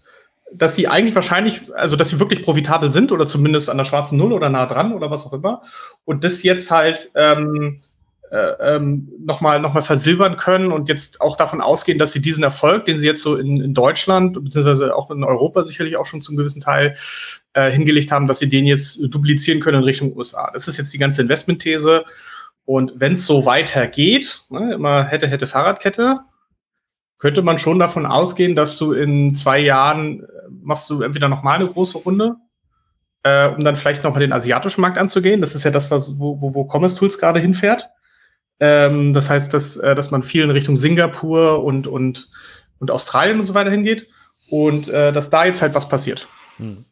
dass 0.51 0.75
sie 0.75 0.87
eigentlich 0.87 1.13
wahrscheinlich, 1.13 1.71
also 1.75 1.95
dass 1.95 2.09
sie 2.09 2.19
wirklich 2.19 2.41
profitabel 2.41 2.89
sind 2.89 3.11
oder 3.11 3.27
zumindest 3.27 3.69
an 3.69 3.77
der 3.77 3.85
schwarzen 3.85 4.17
Null 4.17 4.33
oder 4.33 4.49
nah 4.49 4.65
dran 4.65 4.93
oder 4.93 5.11
was 5.11 5.27
auch 5.27 5.33
immer. 5.33 5.61
Und 6.05 6.23
das 6.23 6.41
jetzt 6.41 6.71
halt 6.71 7.11
ähm, 7.13 7.77
äh, 8.31 8.75
ähm, 8.75 9.11
nochmal 9.19 9.59
noch 9.59 9.73
mal 9.73 9.81
versilbern 9.81 10.37
können 10.37 10.71
und 10.71 10.87
jetzt 10.87 11.19
auch 11.19 11.35
davon 11.35 11.61
ausgehen, 11.61 11.97
dass 11.97 12.11
sie 12.11 12.21
diesen 12.21 12.43
Erfolg, 12.43 12.85
den 12.85 12.99
sie 12.99 13.07
jetzt 13.07 13.21
so 13.21 13.35
in, 13.35 13.59
in 13.59 13.73
Deutschland 13.73 14.33
beziehungsweise 14.43 14.95
auch 14.95 15.09
in 15.09 15.23
Europa 15.23 15.63
sicherlich 15.63 15.97
auch 15.97 16.05
schon 16.05 16.21
zum 16.21 16.37
gewissen 16.37 16.61
Teil 16.61 16.95
äh, 17.53 17.71
hingelegt 17.71 18.11
haben, 18.11 18.27
dass 18.27 18.39
sie 18.39 18.49
den 18.49 18.65
jetzt 18.65 18.99
duplizieren 19.01 19.59
können 19.61 19.79
in 19.79 19.83
Richtung 19.83 20.15
USA. 20.15 20.51
Das 20.53 20.67
ist 20.67 20.77
jetzt 20.77 20.93
die 20.93 20.99
ganze 20.99 21.23
Investmentthese. 21.23 22.05
Und 22.65 22.93
wenn 22.95 23.13
es 23.13 23.25
so 23.25 23.47
weitergeht, 23.47 24.41
ne, 24.49 24.73
immer 24.75 25.05
hätte, 25.05 25.27
hätte 25.27 25.47
Fahrradkette, 25.47 26.19
könnte 27.17 27.41
man 27.41 27.57
schon 27.57 27.79
davon 27.79 28.05
ausgehen, 28.05 28.53
dass 28.53 28.77
du 28.77 28.93
in 28.93 29.33
zwei 29.33 29.57
Jahren 29.57 30.21
äh, 30.21 30.25
machst 30.61 30.87
du 30.89 31.01
entweder 31.01 31.29
nochmal 31.29 31.55
eine 31.55 31.67
große 31.67 31.97
Runde, 31.97 32.35
äh, 33.23 33.47
um 33.49 33.63
dann 33.63 33.75
vielleicht 33.75 34.03
nochmal 34.03 34.21
den 34.21 34.33
asiatischen 34.33 34.81
Markt 34.81 34.99
anzugehen. 34.99 35.41
Das 35.41 35.55
ist 35.55 35.63
ja 35.63 35.71
das, 35.71 35.89
was, 35.89 36.19
wo, 36.19 36.39
wo, 36.41 36.53
wo 36.53 36.69
Commerce 36.71 36.95
Tools 36.95 37.17
gerade 37.17 37.39
hinfährt. 37.39 37.89
Ähm, 38.59 39.13
das 39.13 39.29
heißt, 39.29 39.53
dass, 39.53 39.77
äh, 39.77 39.95
dass 39.95 40.11
man 40.11 40.23
viel 40.23 40.43
in 40.43 40.51
Richtung 40.51 40.75
Singapur 40.75 41.63
und, 41.63 41.87
und, 41.87 42.29
und 42.79 42.91
Australien 42.91 43.39
und 43.39 43.45
so 43.45 43.53
weiter 43.53 43.71
hingeht 43.71 44.07
und 44.49 44.87
äh, 44.89 45.13
dass 45.13 45.29
da 45.29 45.45
jetzt 45.45 45.61
halt 45.61 45.75
was 45.75 45.87
passiert. 45.87 46.27
Hm. 46.57 46.85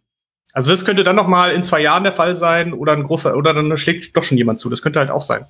Also 0.54 0.72
das 0.72 0.86
könnte 0.86 1.04
dann 1.04 1.16
noch 1.16 1.28
mal 1.28 1.52
in 1.52 1.64
zwei 1.64 1.82
Jahren 1.82 2.04
der 2.04 2.14
Fall 2.14 2.34
sein 2.34 2.74
oder 2.74 2.94
ein 2.94 3.04
großer 3.04 3.36
oder 3.36 3.54
dann 3.54 3.78
schlägt 3.78 4.16
doch 4.16 4.24
schon 4.24 4.38
jemand 4.38 4.60
zu. 4.60 4.70
Das 4.70 4.82
könnte 4.82 5.00
halt 5.00 5.12
auch 5.12 5.22
sein. 5.22 5.46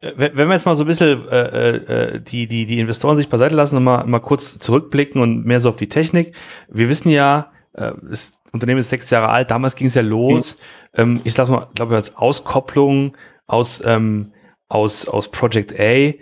Äh, 0.00 0.12
wenn 0.16 0.48
wir 0.48 0.54
jetzt 0.54 0.66
mal 0.66 0.74
so 0.74 0.84
ein 0.84 0.88
bisschen 0.88 1.28
äh, 1.28 1.76
äh, 1.76 2.20
die, 2.20 2.46
die, 2.46 2.66
die 2.66 2.80
Investoren 2.80 3.16
sich 3.16 3.28
beiseite 3.28 3.54
lassen 3.54 3.76
und 3.76 3.84
mal, 3.84 4.04
mal 4.06 4.20
kurz 4.20 4.58
zurückblicken 4.58 5.20
und 5.20 5.44
mehr 5.44 5.60
so 5.60 5.68
auf 5.68 5.76
die 5.76 5.88
Technik. 5.88 6.34
Wir 6.68 6.88
wissen 6.88 7.10
ja, 7.10 7.52
äh, 7.74 7.92
das 8.02 8.38
Unternehmen 8.52 8.80
ist 8.80 8.90
sechs 8.90 9.08
Jahre 9.10 9.28
alt, 9.28 9.50
damals 9.50 9.76
ging 9.76 9.86
es 9.86 9.94
ja 9.94 10.02
los. 10.02 10.58
Mhm. 10.94 11.00
Ähm, 11.00 11.20
ich 11.24 11.34
glaube, 11.34 11.68
glaub, 11.74 11.90
als 11.92 12.16
Auskopplung 12.16 13.16
aus, 13.46 13.82
ähm, 13.84 14.32
aus, 14.68 15.06
aus 15.08 15.30
Project 15.30 15.78
A 15.78 16.12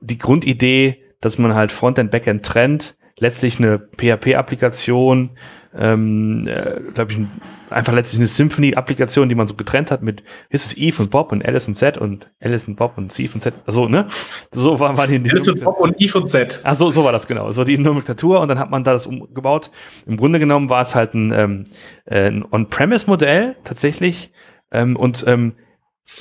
die 0.00 0.18
Grundidee, 0.18 1.02
dass 1.20 1.38
man 1.38 1.54
halt 1.54 1.72
Frontend, 1.72 2.10
Backend 2.10 2.44
trennt, 2.44 2.96
letztlich 3.18 3.58
eine 3.58 3.78
PHP-Applikation, 3.78 5.30
ähm, 5.76 6.46
äh, 6.46 6.80
glaube 6.92 7.12
ich, 7.12 7.18
ein 7.18 7.40
einfach 7.70 7.92
letztlich 7.92 8.20
eine 8.20 8.26
Symphony-Applikation, 8.26 9.28
die 9.28 9.34
man 9.34 9.46
so 9.46 9.54
getrennt 9.54 9.90
hat 9.90 10.02
mit 10.02 10.22
ist 10.48 10.66
es 10.66 10.76
Eve 10.76 11.02
und 11.02 11.10
Bob 11.10 11.32
und 11.32 11.44
Alice 11.44 11.68
und 11.68 11.74
Z 11.74 11.98
und 11.98 12.30
Alice 12.40 12.68
und 12.68 12.76
Bob 12.76 12.96
und 12.96 13.12
Steve 13.12 13.34
und 13.34 13.40
Z. 13.40 13.54
Also, 13.66 13.88
ne? 13.88 14.06
So 14.52 14.78
war, 14.80 14.96
war 14.96 15.06
die, 15.06 15.18
die 15.18 15.30
Alice 15.30 15.48
und 15.48 15.62
Bob 15.62 15.80
und 15.80 16.00
Eve 16.00 16.18
und 16.18 16.28
Z. 16.30 16.60
Ach 16.64 16.74
so, 16.74 16.90
so 16.90 17.04
war 17.04 17.12
das 17.12 17.26
genau. 17.26 17.50
So 17.52 17.64
die 17.64 17.78
Nomenklatur 17.78 18.40
und 18.40 18.48
dann 18.48 18.58
hat 18.58 18.70
man 18.70 18.84
da 18.84 18.92
das 18.92 19.06
umgebaut. 19.06 19.70
Im 20.06 20.16
Grunde 20.16 20.38
genommen 20.38 20.68
war 20.68 20.82
es 20.82 20.94
halt 20.94 21.14
ein, 21.14 21.32
ähm, 21.32 21.64
äh, 22.04 22.28
ein 22.28 22.44
On-Premise-Modell 22.50 23.56
tatsächlich 23.64 24.32
ähm, 24.70 24.96
und 24.96 25.24
ähm, 25.26 25.54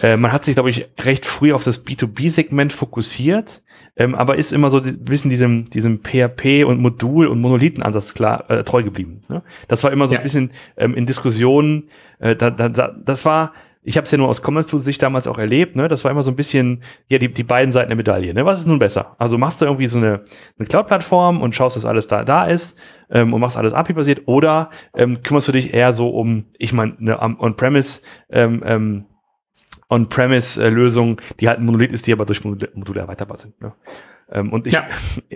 äh, 0.01 0.17
man 0.17 0.31
hat 0.31 0.45
sich, 0.45 0.55
glaube 0.55 0.69
ich, 0.69 0.87
recht 0.99 1.25
früh 1.25 1.53
auf 1.53 1.63
das 1.63 1.85
B2B-Segment 1.85 2.73
fokussiert, 2.73 3.63
ähm, 3.95 4.15
aber 4.15 4.35
ist 4.35 4.53
immer 4.53 4.69
so 4.69 4.79
ein 4.79 5.05
bisschen 5.05 5.29
diesem, 5.29 5.69
diesem 5.69 6.01
PHP 6.03 6.65
und 6.65 6.79
Modul- 6.79 7.27
und 7.27 7.39
Monolithen-Ansatz 7.39 8.13
klar 8.13 8.49
äh, 8.49 8.63
treu 8.63 8.83
geblieben. 8.83 9.21
Ne? 9.27 9.43
Das 9.67 9.83
war 9.83 9.91
immer 9.91 10.07
so 10.07 10.13
ja. 10.13 10.19
ein 10.19 10.23
bisschen 10.23 10.51
ähm, 10.75 10.93
in 10.93 11.05
Diskussionen, 11.05 11.89
äh, 12.19 12.35
da, 12.35 12.49
da, 12.49 12.69
das 12.69 13.25
war, 13.25 13.53
ich 13.81 13.95
habe 13.95 14.03
es 14.03 14.11
ja 14.11 14.17
nur 14.17 14.27
aus 14.27 14.43
Commerce 14.43 14.69
Tools 14.69 14.83
Sicht 14.83 15.01
damals 15.01 15.27
auch 15.27 15.37
erlebt, 15.37 15.77
ne? 15.77 15.87
Das 15.87 16.03
war 16.03 16.11
immer 16.11 16.21
so 16.21 16.29
ein 16.29 16.35
bisschen, 16.35 16.83
ja, 17.07 17.19
die, 17.19 17.29
die 17.29 17.43
beiden 17.43 17.71
Seiten 17.71 17.87
der 17.87 17.95
Medaille. 17.95 18.33
Ne? 18.33 18.45
Was 18.45 18.59
ist 18.59 18.65
nun 18.67 18.79
besser? 18.79 19.15
Also 19.17 19.37
machst 19.37 19.61
du 19.61 19.65
irgendwie 19.65 19.87
so 19.87 19.97
eine, 19.97 20.23
eine 20.59 20.67
Cloud-Plattform 20.67 21.41
und 21.41 21.55
schaust, 21.55 21.77
dass 21.77 21.85
alles 21.85 22.07
da, 22.07 22.25
da 22.25 22.45
ist 22.45 22.77
ähm, 23.09 23.33
und 23.33 23.39
machst 23.39 23.55
alles 23.55 23.71
API-basiert 23.71 24.23
oder 24.25 24.69
ähm, 24.93 25.23
kümmerst 25.23 25.47
du 25.47 25.53
dich 25.53 25.73
eher 25.73 25.93
so 25.93 26.09
um, 26.09 26.47
ich 26.57 26.73
meine, 26.73 26.97
eine 26.99 27.21
On-Premise 27.21 28.01
ähm, 28.29 28.61
ähm, 28.65 29.05
On-Premise-Lösung, 29.89 31.21
die 31.39 31.47
halt 31.47 31.59
ein 31.59 31.65
Monolith 31.65 31.91
ist, 31.91 32.07
die 32.07 32.13
aber 32.13 32.25
durch 32.25 32.43
Module, 32.43 32.99
erweiterbar 32.99 33.37
sind. 33.37 33.59
Ne? 33.61 33.73
Ähm, 34.31 34.51
und 34.51 34.67
ich, 34.67 34.73
ja. 34.73 34.87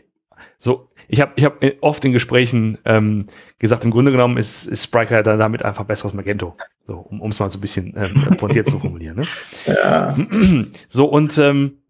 so, 0.57 0.89
ich 1.07 1.21
habe 1.21 1.33
ich 1.35 1.45
hab 1.45 1.63
oft 1.81 2.03
in 2.05 2.13
Gesprächen 2.13 2.77
ähm, 2.85 3.19
gesagt, 3.59 3.85
im 3.85 3.91
Grunde 3.91 4.11
genommen 4.11 4.37
ist, 4.37 4.65
ist 4.65 4.83
Spriker 4.83 5.23
dann 5.23 5.39
damit 5.39 5.63
einfach 5.63 5.85
besseres 5.85 6.13
Magento. 6.13 6.53
So, 6.85 6.95
um 6.97 7.29
es 7.29 7.39
mal 7.39 7.49
so 7.49 7.57
ein 7.57 7.61
bisschen 7.61 7.93
ähm, 7.97 8.35
pointiert 8.37 8.67
zu 8.67 8.79
formulieren. 8.79 9.17
Ne? 9.17 9.27
Ja. 9.67 10.15
So, 10.87 11.05
und 11.05 11.37
ähm, 11.37 11.81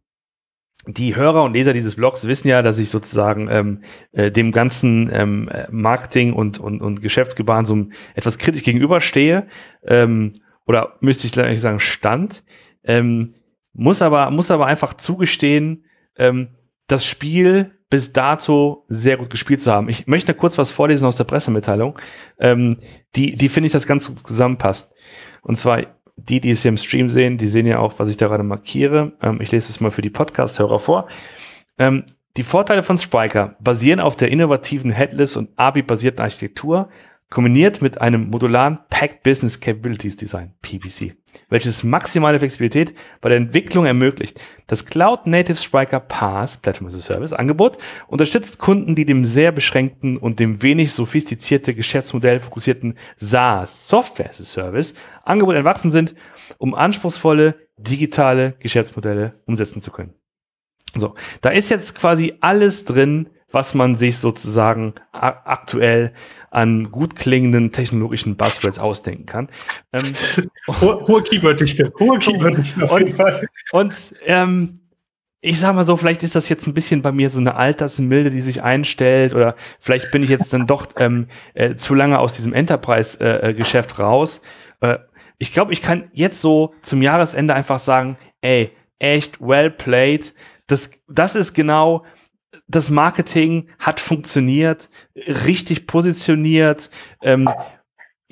die 0.87 1.15
Hörer 1.15 1.43
und 1.43 1.53
Leser 1.53 1.73
dieses 1.73 1.95
Blogs 1.95 2.27
wissen 2.27 2.47
ja, 2.47 2.63
dass 2.63 2.79
ich 2.79 2.89
sozusagen 2.89 3.47
ähm, 3.51 3.81
äh, 4.13 4.31
dem 4.31 4.51
ganzen 4.51 5.09
ähm, 5.13 5.49
Marketing 5.69 6.33
und, 6.33 6.57
und, 6.57 6.81
und 6.81 7.01
Geschäftsgebaren 7.01 7.65
so 7.65 7.87
etwas 8.15 8.39
kritisch 8.39 8.63
gegenüberstehe. 8.63 9.47
Ähm, 9.85 10.33
oder 10.65 10.95
müsste 10.99 11.27
ich 11.27 11.33
gleich 11.33 11.61
sagen, 11.61 11.79
stand. 11.79 12.43
Ähm, 12.83 13.33
muss, 13.73 14.01
aber, 14.01 14.31
muss 14.31 14.51
aber 14.51 14.65
einfach 14.65 14.93
zugestehen, 14.93 15.85
ähm, 16.17 16.49
das 16.87 17.05
Spiel 17.05 17.71
bis 17.89 18.13
dato 18.13 18.85
sehr 18.87 19.17
gut 19.17 19.29
gespielt 19.29 19.61
zu 19.61 19.71
haben. 19.71 19.89
Ich 19.89 20.07
möchte 20.07 20.33
kurz 20.33 20.57
was 20.57 20.71
vorlesen 20.71 21.05
aus 21.05 21.17
der 21.17 21.25
Pressemitteilung, 21.25 21.99
ähm, 22.39 22.77
die, 23.15 23.35
die 23.35 23.49
finde 23.49 23.67
ich 23.67 23.73
das 23.73 23.87
ganz 23.87 24.07
gut 24.07 24.19
zusammenpasst. 24.19 24.93
Und 25.41 25.57
zwar 25.57 25.83
die, 26.15 26.39
die 26.39 26.51
es 26.51 26.61
hier 26.61 26.69
im 26.69 26.77
Stream 26.77 27.09
sehen, 27.09 27.37
die 27.37 27.47
sehen 27.47 27.67
ja 27.67 27.79
auch, 27.79 27.93
was 27.97 28.09
ich 28.09 28.17
da 28.17 28.27
gerade 28.27 28.43
markiere. 28.43 29.13
Ähm, 29.21 29.39
ich 29.41 29.51
lese 29.51 29.71
es 29.71 29.79
mal 29.81 29.91
für 29.91 30.01
die 30.01 30.09
Podcast-Hörer 30.09 30.79
vor. 30.79 31.07
Ähm, 31.77 32.03
die 32.37 32.43
Vorteile 32.43 32.83
von 32.83 32.97
Spriker 32.97 33.55
basieren 33.59 33.99
auf 33.99 34.15
der 34.15 34.29
innovativen 34.29 34.91
Headless- 34.91 35.35
und 35.35 35.49
ABI-basierten 35.57 36.21
Architektur, 36.21 36.89
kombiniert 37.31 37.81
mit 37.81 37.99
einem 37.99 38.29
modularen 38.29 38.79
Packed 38.89 39.23
Business 39.23 39.59
Capabilities 39.59 40.17
Design, 40.17 40.53
PBC, 40.61 41.15
welches 41.49 41.83
maximale 41.83 42.37
Flexibilität 42.37 42.93
bei 43.21 43.29
der 43.29 43.37
Entwicklung 43.37 43.85
ermöglicht. 43.85 44.39
Das 44.67 44.85
Cloud 44.85 45.25
Native 45.25 45.55
Spriker 45.55 46.01
PaaS, 46.01 46.57
Platform 46.57 46.87
as 46.87 46.95
a 46.95 46.99
Service, 46.99 47.33
Angebot 47.33 47.77
unterstützt 48.07 48.59
Kunden, 48.59 48.95
die 48.95 49.05
dem 49.05 49.25
sehr 49.25 49.51
beschränkten 49.51 50.17
und 50.17 50.39
dem 50.39 50.61
wenig 50.61 50.93
sophistizierte 50.93 51.73
Geschäftsmodell 51.73 52.39
fokussierten 52.39 52.95
SaaS, 53.15 53.87
Software 53.87 54.29
as 54.29 54.41
a 54.41 54.43
Service, 54.43 54.93
Angebot 55.23 55.55
entwachsen 55.55 55.89
sind, 55.89 56.13
um 56.57 56.75
anspruchsvolle 56.75 57.55
digitale 57.77 58.55
Geschäftsmodelle 58.59 59.33
umsetzen 59.45 59.81
zu 59.81 59.89
können. 59.89 60.13
So, 60.95 61.15
da 61.39 61.49
ist 61.49 61.69
jetzt 61.69 61.95
quasi 61.95 62.33
alles 62.41 62.83
drin, 62.83 63.29
was 63.51 63.73
man 63.73 63.95
sich 63.95 64.17
sozusagen 64.17 64.93
aktuell 65.11 66.13
an 66.49 66.91
gut 66.91 67.15
klingenden 67.15 67.71
technologischen 67.71 68.35
Buzzwords 68.35 68.79
ausdenken 68.79 69.25
kann. 69.25 69.49
Ähm, 69.93 70.13
hohe, 70.67 71.07
hohe 71.07 71.23
Keyworddichte, 71.23 71.93
hohe 71.99 72.19
Keyworddichte 72.19 72.83
auf 72.83 72.99
jeden 72.99 73.15
Fall. 73.15 73.47
Und 73.71 74.15
ähm, 74.25 74.73
ich 75.41 75.59
sag 75.59 75.73
mal 75.73 75.85
so, 75.85 75.97
vielleicht 75.97 76.21
ist 76.21 76.35
das 76.35 76.49
jetzt 76.49 76.67
ein 76.67 76.73
bisschen 76.73 77.01
bei 77.01 77.11
mir 77.11 77.29
so 77.29 77.39
eine 77.39 77.55
Altersmilde, 77.55 78.29
die 78.29 78.41
sich 78.41 78.61
einstellt, 78.61 79.33
oder 79.33 79.55
vielleicht 79.79 80.11
bin 80.11 80.21
ich 80.21 80.29
jetzt 80.29 80.53
dann 80.53 80.67
doch 80.67 80.87
ähm, 80.97 81.27
äh, 81.55 81.75
zu 81.75 81.95
lange 81.95 82.19
aus 82.19 82.33
diesem 82.33 82.53
Enterprise-Geschäft 82.53 83.97
äh, 83.97 84.01
raus. 84.01 84.41
Äh, 84.81 84.99
ich 85.39 85.51
glaube, 85.51 85.73
ich 85.73 85.81
kann 85.81 86.11
jetzt 86.13 86.41
so 86.41 86.75
zum 86.83 87.01
Jahresende 87.01 87.55
einfach 87.55 87.79
sagen, 87.79 88.17
ey, 88.41 88.71
echt 88.99 89.41
well 89.41 89.71
played. 89.71 90.35
Das, 90.67 90.91
das 91.07 91.35
ist 91.35 91.55
genau 91.55 92.05
das 92.71 92.89
Marketing 92.89 93.67
hat 93.79 93.99
funktioniert, 93.99 94.89
richtig 95.15 95.87
positioniert. 95.87 96.89
Ähm, 97.21 97.49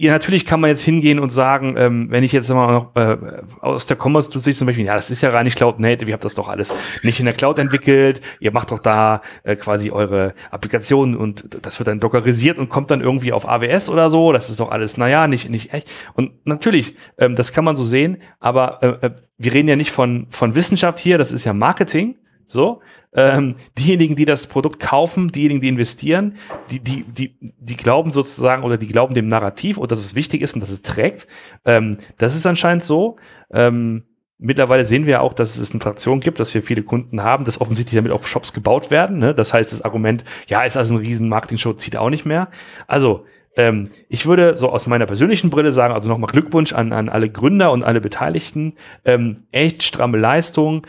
ja, 0.02 0.14
natürlich 0.14 0.46
kann 0.46 0.62
man 0.62 0.70
jetzt 0.70 0.82
hingehen 0.82 1.20
und 1.20 1.30
sagen, 1.30 1.76
ähm, 1.78 2.10
wenn 2.10 2.24
ich 2.24 2.32
jetzt 2.32 2.50
mal 2.50 2.72
noch 2.72 2.96
äh, 2.96 3.18
aus 3.60 3.86
der 3.86 3.98
Commerce-Sicht 4.02 4.58
zum 4.58 4.66
Beispiel, 4.66 4.86
ja, 4.86 4.96
das 4.96 5.12
ist 5.12 5.20
ja 5.22 5.30
rein 5.30 5.44
nicht 5.44 5.58
Cloud 5.58 5.82
Native, 5.82 6.10
ihr 6.10 6.14
habt 6.14 6.24
das 6.24 6.36
doch 6.36 6.48
alles 6.48 6.74
nicht 7.04 7.20
in 7.20 7.26
der 7.26 7.34
Cloud 7.34 7.60
entwickelt, 7.60 8.22
ihr 8.40 8.54
macht 8.54 8.72
doch 8.72 8.80
da 8.80 9.20
äh, 9.44 9.58
quasi 9.58 9.92
eure 9.92 10.36
Applikationen 10.52 11.18
und 11.18 11.66
das 11.66 11.80
wird 11.80 11.90
dann 11.90 12.00
dockerisiert 12.00 12.58
und 12.58 12.70
kommt 12.70 12.92
dann 12.92 13.02
irgendwie 13.02 13.34
auf 13.34 13.46
AWS 13.46 13.90
oder 13.90 14.10
so, 14.10 14.32
das 14.32 14.50
ist 14.50 14.62
doch 14.62 14.72
alles, 14.72 14.96
naja, 14.96 15.28
nicht, 15.28 15.50
nicht 15.50 15.74
echt. 15.74 15.92
Und 16.14 16.32
natürlich, 16.46 16.96
ähm, 17.18 17.36
das 17.36 17.52
kann 17.52 17.66
man 17.66 17.76
so 17.76 17.84
sehen, 17.84 18.20
aber 18.40 18.82
äh, 18.82 19.08
äh 19.08 19.12
wir 19.38 19.54
reden 19.54 19.68
ja 19.68 19.76
nicht 19.76 19.92
von, 19.92 20.28
von 20.30 20.56
Wissenschaft 20.56 21.00
hier, 21.00 21.18
das 21.18 21.34
ist 21.34 21.44
ja 21.44 21.52
Marketing 21.52 22.16
so, 22.50 22.82
ähm, 23.14 23.56
diejenigen, 23.78 24.16
die 24.16 24.26
das 24.26 24.48
Produkt 24.48 24.80
kaufen, 24.80 25.30
diejenigen, 25.30 25.62
die 25.62 25.68
investieren, 25.68 26.36
die, 26.72 26.80
die, 26.80 27.04
die, 27.04 27.38
die 27.40 27.78
glauben 27.78 28.12
sozusagen 28.12 28.64
oder 28.64 28.78
die 28.78 28.88
glauben 28.88 29.14
dem 29.14 29.28
Narrativ 29.28 29.78
und 29.78 29.92
dass 29.92 30.00
es 30.00 30.16
wichtig 30.16 30.42
ist 30.42 30.56
und 30.56 30.62
dass 30.62 30.72
es 30.72 30.82
trägt. 30.82 31.28
Ähm, 31.66 31.98
das 32.18 32.36
ist 32.36 32.46
anscheinend 32.46 32.84
so. 32.84 33.18
Ähm, 33.52 34.04
mittlerweile 34.40 34.86
sehen 34.86 35.06
wir 35.06 35.22
auch, 35.22 35.34
dass 35.34 35.58
es 35.58 35.72
eine 35.72 35.80
Traktion 35.80 36.22
gibt, 36.22 36.40
dass 36.40 36.54
wir 36.54 36.64
viele 36.64 36.82
Kunden 36.82 37.22
haben, 37.22 37.46
dass 37.46 37.62
offensichtlich 37.62 37.96
damit 37.96 38.12
auch 38.12 38.26
Shops 38.26 38.54
gebaut 38.54 38.90
werden. 38.90 39.20
Ne? 39.20 39.36
Das 39.36 39.54
heißt, 39.54 39.72
das 39.72 39.84
Argument, 39.84 40.24
ja, 40.48 40.64
ist 40.64 40.78
also 40.78 40.96
ein 40.96 41.00
riesen 41.00 41.30
Marketing-Show, 41.30 41.74
zieht 41.74 41.98
auch 41.98 42.10
nicht 42.10 42.26
mehr. 42.26 42.50
Also, 42.88 43.26
ähm, 43.56 43.86
ich 44.08 44.26
würde 44.26 44.56
so 44.56 44.70
aus 44.70 44.88
meiner 44.88 45.06
persönlichen 45.06 45.50
Brille 45.50 45.72
sagen, 45.72 45.94
also 45.94 46.08
nochmal 46.08 46.32
Glückwunsch 46.32 46.74
an, 46.74 46.94
an 46.94 47.10
alle 47.10 47.30
Gründer 47.30 47.72
und 47.72 47.84
alle 47.84 48.00
Beteiligten. 48.00 48.76
Ähm, 49.06 49.48
echt 49.52 49.84
stramme 49.84 50.18
Leistung 50.18 50.86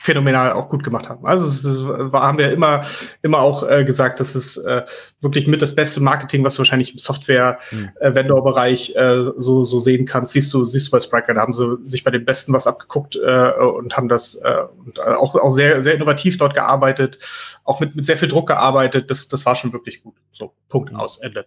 phänomenal 0.07 0.53
auch 0.53 0.69
gut 0.69 0.85
gemacht 0.85 1.09
haben. 1.09 1.27
Also 1.27 1.45
das, 1.45 1.63
das 1.63 1.85
war, 1.85 2.23
haben 2.23 2.39
wir 2.39 2.53
immer, 2.53 2.83
immer 3.23 3.41
auch 3.41 3.69
äh, 3.69 3.85
gesagt, 3.85 4.21
das 4.21 4.35
ist 4.35 4.57
äh, 4.59 4.85
wirklich 5.21 5.47
mit 5.49 5.61
das 5.61 5.75
beste 5.75 6.01
Marketing, 6.01 6.45
was 6.45 6.55
du 6.55 6.59
wahrscheinlich 6.59 6.93
im 6.93 6.99
Software-Vendor-Bereich 6.99 8.95
hm. 8.97 9.29
äh, 9.29 9.33
so, 9.37 9.65
so 9.65 9.81
sehen 9.81 10.07
kannst. 10.07 10.33
Siehst 10.33 10.55
du, 10.55 10.65
siehst 10.65 10.87
du 10.87 10.91
bei 10.93 11.01
Spriker, 11.01 11.35
da 11.35 11.41
haben 11.41 11.53
sie 11.53 11.77
sich 11.85 12.05
bei 12.05 12.13
den 12.13 12.25
Besten 12.25 12.53
was 12.53 12.67
abgeguckt 12.67 13.17
äh, 13.17 13.53
und 13.61 13.97
haben 13.97 14.09
das 14.09 14.37
äh, 14.37 14.63
und, 14.85 14.99
äh, 14.99 15.03
auch, 15.03 15.35
auch 15.35 15.51
sehr, 15.51 15.83
sehr 15.83 15.95
innovativ 15.95 16.39
dort 16.39 16.55
gearbeitet, 16.55 17.19
auch 17.65 17.81
mit, 17.81 17.97
mit 17.97 18.07
sehr 18.07 18.17
viel 18.17 18.29
Druck 18.29 18.47
gearbeitet. 18.47 19.11
Das, 19.11 19.29
das 19.29 19.45
war 19.45 19.57
schon 19.57 19.73
wirklich 19.73 20.03
gut. 20.03 20.15
So, 20.31 20.55
Punkt 20.69 20.93
mhm. 20.93 21.01
aus, 21.01 21.19
Ende. 21.19 21.47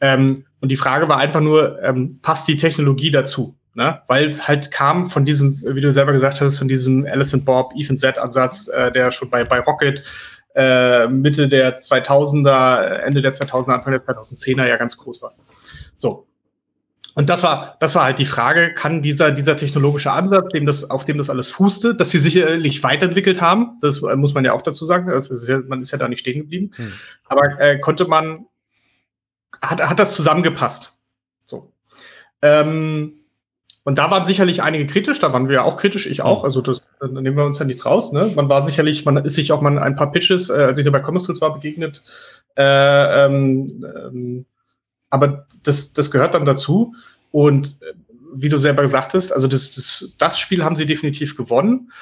Ähm, 0.00 0.46
und 0.60 0.70
die 0.70 0.76
Frage 0.76 1.08
war 1.08 1.18
einfach 1.18 1.40
nur, 1.40 1.82
ähm, 1.82 2.20
passt 2.22 2.46
die 2.46 2.56
Technologie 2.56 3.10
dazu? 3.10 3.56
Ne? 3.76 4.02
weil 4.08 4.30
es 4.30 4.48
halt 4.48 4.70
kam 4.70 5.08
von 5.08 5.24
diesem, 5.24 5.60
wie 5.62 5.80
du 5.80 5.92
selber 5.92 6.12
gesagt 6.12 6.40
hast, 6.40 6.58
von 6.58 6.66
diesem 6.66 7.06
Alice 7.06 7.34
and 7.34 7.44
Bob, 7.44 7.72
Ethan 7.76 7.96
Z 7.96 8.18
Ansatz, 8.18 8.68
äh, 8.68 8.90
der 8.90 9.12
schon 9.12 9.30
bei, 9.30 9.44
bei 9.44 9.60
Rocket 9.60 10.02
äh, 10.54 11.06
Mitte 11.08 11.48
der 11.48 11.78
2000er, 11.78 12.80
Ende 13.04 13.22
der 13.22 13.32
2000er, 13.32 13.72
Anfang 13.72 13.92
der 13.92 14.02
2010er 14.02 14.66
ja 14.66 14.76
ganz 14.76 14.96
groß 14.96 15.22
war. 15.22 15.32
So. 15.94 16.26
Und 17.14 17.30
das 17.30 17.42
war, 17.42 17.76
das 17.80 17.94
war 17.94 18.04
halt 18.04 18.18
die 18.18 18.26
Frage, 18.26 18.74
kann 18.74 19.00
dieser, 19.00 19.30
dieser 19.30 19.56
technologische 19.56 20.10
Ansatz, 20.10 20.48
dem 20.50 20.66
das, 20.66 20.90
auf 20.90 21.04
dem 21.04 21.18
das 21.18 21.30
alles 21.30 21.48
fußte, 21.50 21.94
dass 21.94 22.10
sie 22.10 22.18
sicherlich 22.18 22.82
weiterentwickelt 22.82 23.40
haben, 23.40 23.78
das 23.80 24.02
äh, 24.02 24.16
muss 24.16 24.34
man 24.34 24.44
ja 24.44 24.52
auch 24.52 24.62
dazu 24.62 24.84
sagen, 24.84 25.08
ist 25.10 25.48
ja, 25.48 25.60
man 25.66 25.82
ist 25.82 25.92
ja 25.92 25.98
da 25.98 26.08
nicht 26.08 26.20
stehen 26.20 26.40
geblieben, 26.40 26.72
hm. 26.76 26.92
aber 27.26 27.60
äh, 27.60 27.78
konnte 27.78 28.06
man, 28.06 28.46
hat, 29.62 29.86
hat 29.86 29.98
das 29.98 30.14
zusammengepasst. 30.14 30.94
So. 31.44 31.72
Ähm, 32.42 33.25
und 33.86 33.98
da 33.98 34.10
waren 34.10 34.26
sicherlich 34.26 34.64
einige 34.64 34.84
kritisch, 34.84 35.20
da 35.20 35.32
waren 35.32 35.48
wir 35.48 35.64
auch 35.64 35.76
kritisch, 35.76 36.08
ich 36.08 36.20
auch. 36.20 36.42
Also 36.42 36.60
das 36.60 36.82
da 36.98 37.06
nehmen 37.06 37.36
wir 37.36 37.44
uns 37.44 37.60
ja 37.60 37.64
nichts 37.64 37.86
raus. 37.86 38.10
Ne? 38.12 38.32
Man 38.34 38.48
war 38.48 38.64
sicherlich, 38.64 39.04
man 39.04 39.16
ist 39.18 39.34
sich 39.34 39.52
auch 39.52 39.60
mal 39.60 39.78
ein 39.78 39.94
paar 39.94 40.10
Pitches, 40.10 40.50
äh, 40.50 40.54
als 40.54 40.76
ich 40.78 40.84
da 40.84 40.90
bei 40.90 41.00
Commerce 41.00 41.26
Tools 41.26 41.40
war, 41.40 41.54
begegnet. 41.54 42.02
Äh, 42.58 43.26
ähm, 43.26 43.84
ähm, 43.84 44.46
aber 45.08 45.46
das, 45.62 45.92
das 45.92 46.10
gehört 46.10 46.34
dann 46.34 46.44
dazu. 46.44 46.96
Und 47.30 47.80
äh, 47.80 47.92
wie 48.34 48.48
du 48.48 48.58
selber 48.58 48.82
gesagt 48.82 49.14
hast, 49.14 49.30
also 49.30 49.46
das, 49.46 49.70
das, 49.76 50.16
das 50.18 50.40
Spiel 50.40 50.64
haben 50.64 50.74
sie 50.74 50.86
definitiv 50.86 51.36
gewonnen. 51.36 51.92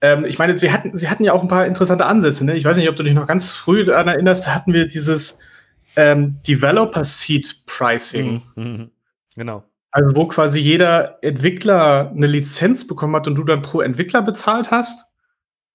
Ähm, 0.00 0.24
ich 0.24 0.38
meine, 0.38 0.56
sie 0.56 0.72
hatten, 0.72 0.96
sie 0.96 1.10
hatten 1.10 1.24
ja 1.24 1.34
auch 1.34 1.42
ein 1.42 1.48
paar 1.48 1.66
interessante 1.66 2.06
Ansätze. 2.06 2.46
Ne? 2.46 2.56
Ich 2.56 2.64
weiß 2.64 2.78
nicht, 2.78 2.88
ob 2.88 2.96
du 2.96 3.02
dich 3.02 3.12
noch 3.12 3.26
ganz 3.26 3.48
früh 3.48 3.84
daran 3.84 4.08
erinnerst, 4.08 4.48
hatten 4.48 4.72
wir 4.72 4.88
dieses 4.88 5.40
ähm, 5.96 6.38
Developer 6.48 7.04
Seed 7.04 7.66
Pricing. 7.66 8.40
Mhm, 8.56 8.64
mhm. 8.64 8.90
genau. 9.36 9.64
Also 9.96 10.16
wo 10.16 10.26
quasi 10.26 10.58
jeder 10.58 11.22
Entwickler 11.22 12.10
eine 12.10 12.26
Lizenz 12.26 12.84
bekommen 12.84 13.14
hat 13.14 13.28
und 13.28 13.36
du 13.36 13.44
dann 13.44 13.62
pro 13.62 13.80
Entwickler 13.80 14.22
bezahlt 14.22 14.72
hast. 14.72 15.04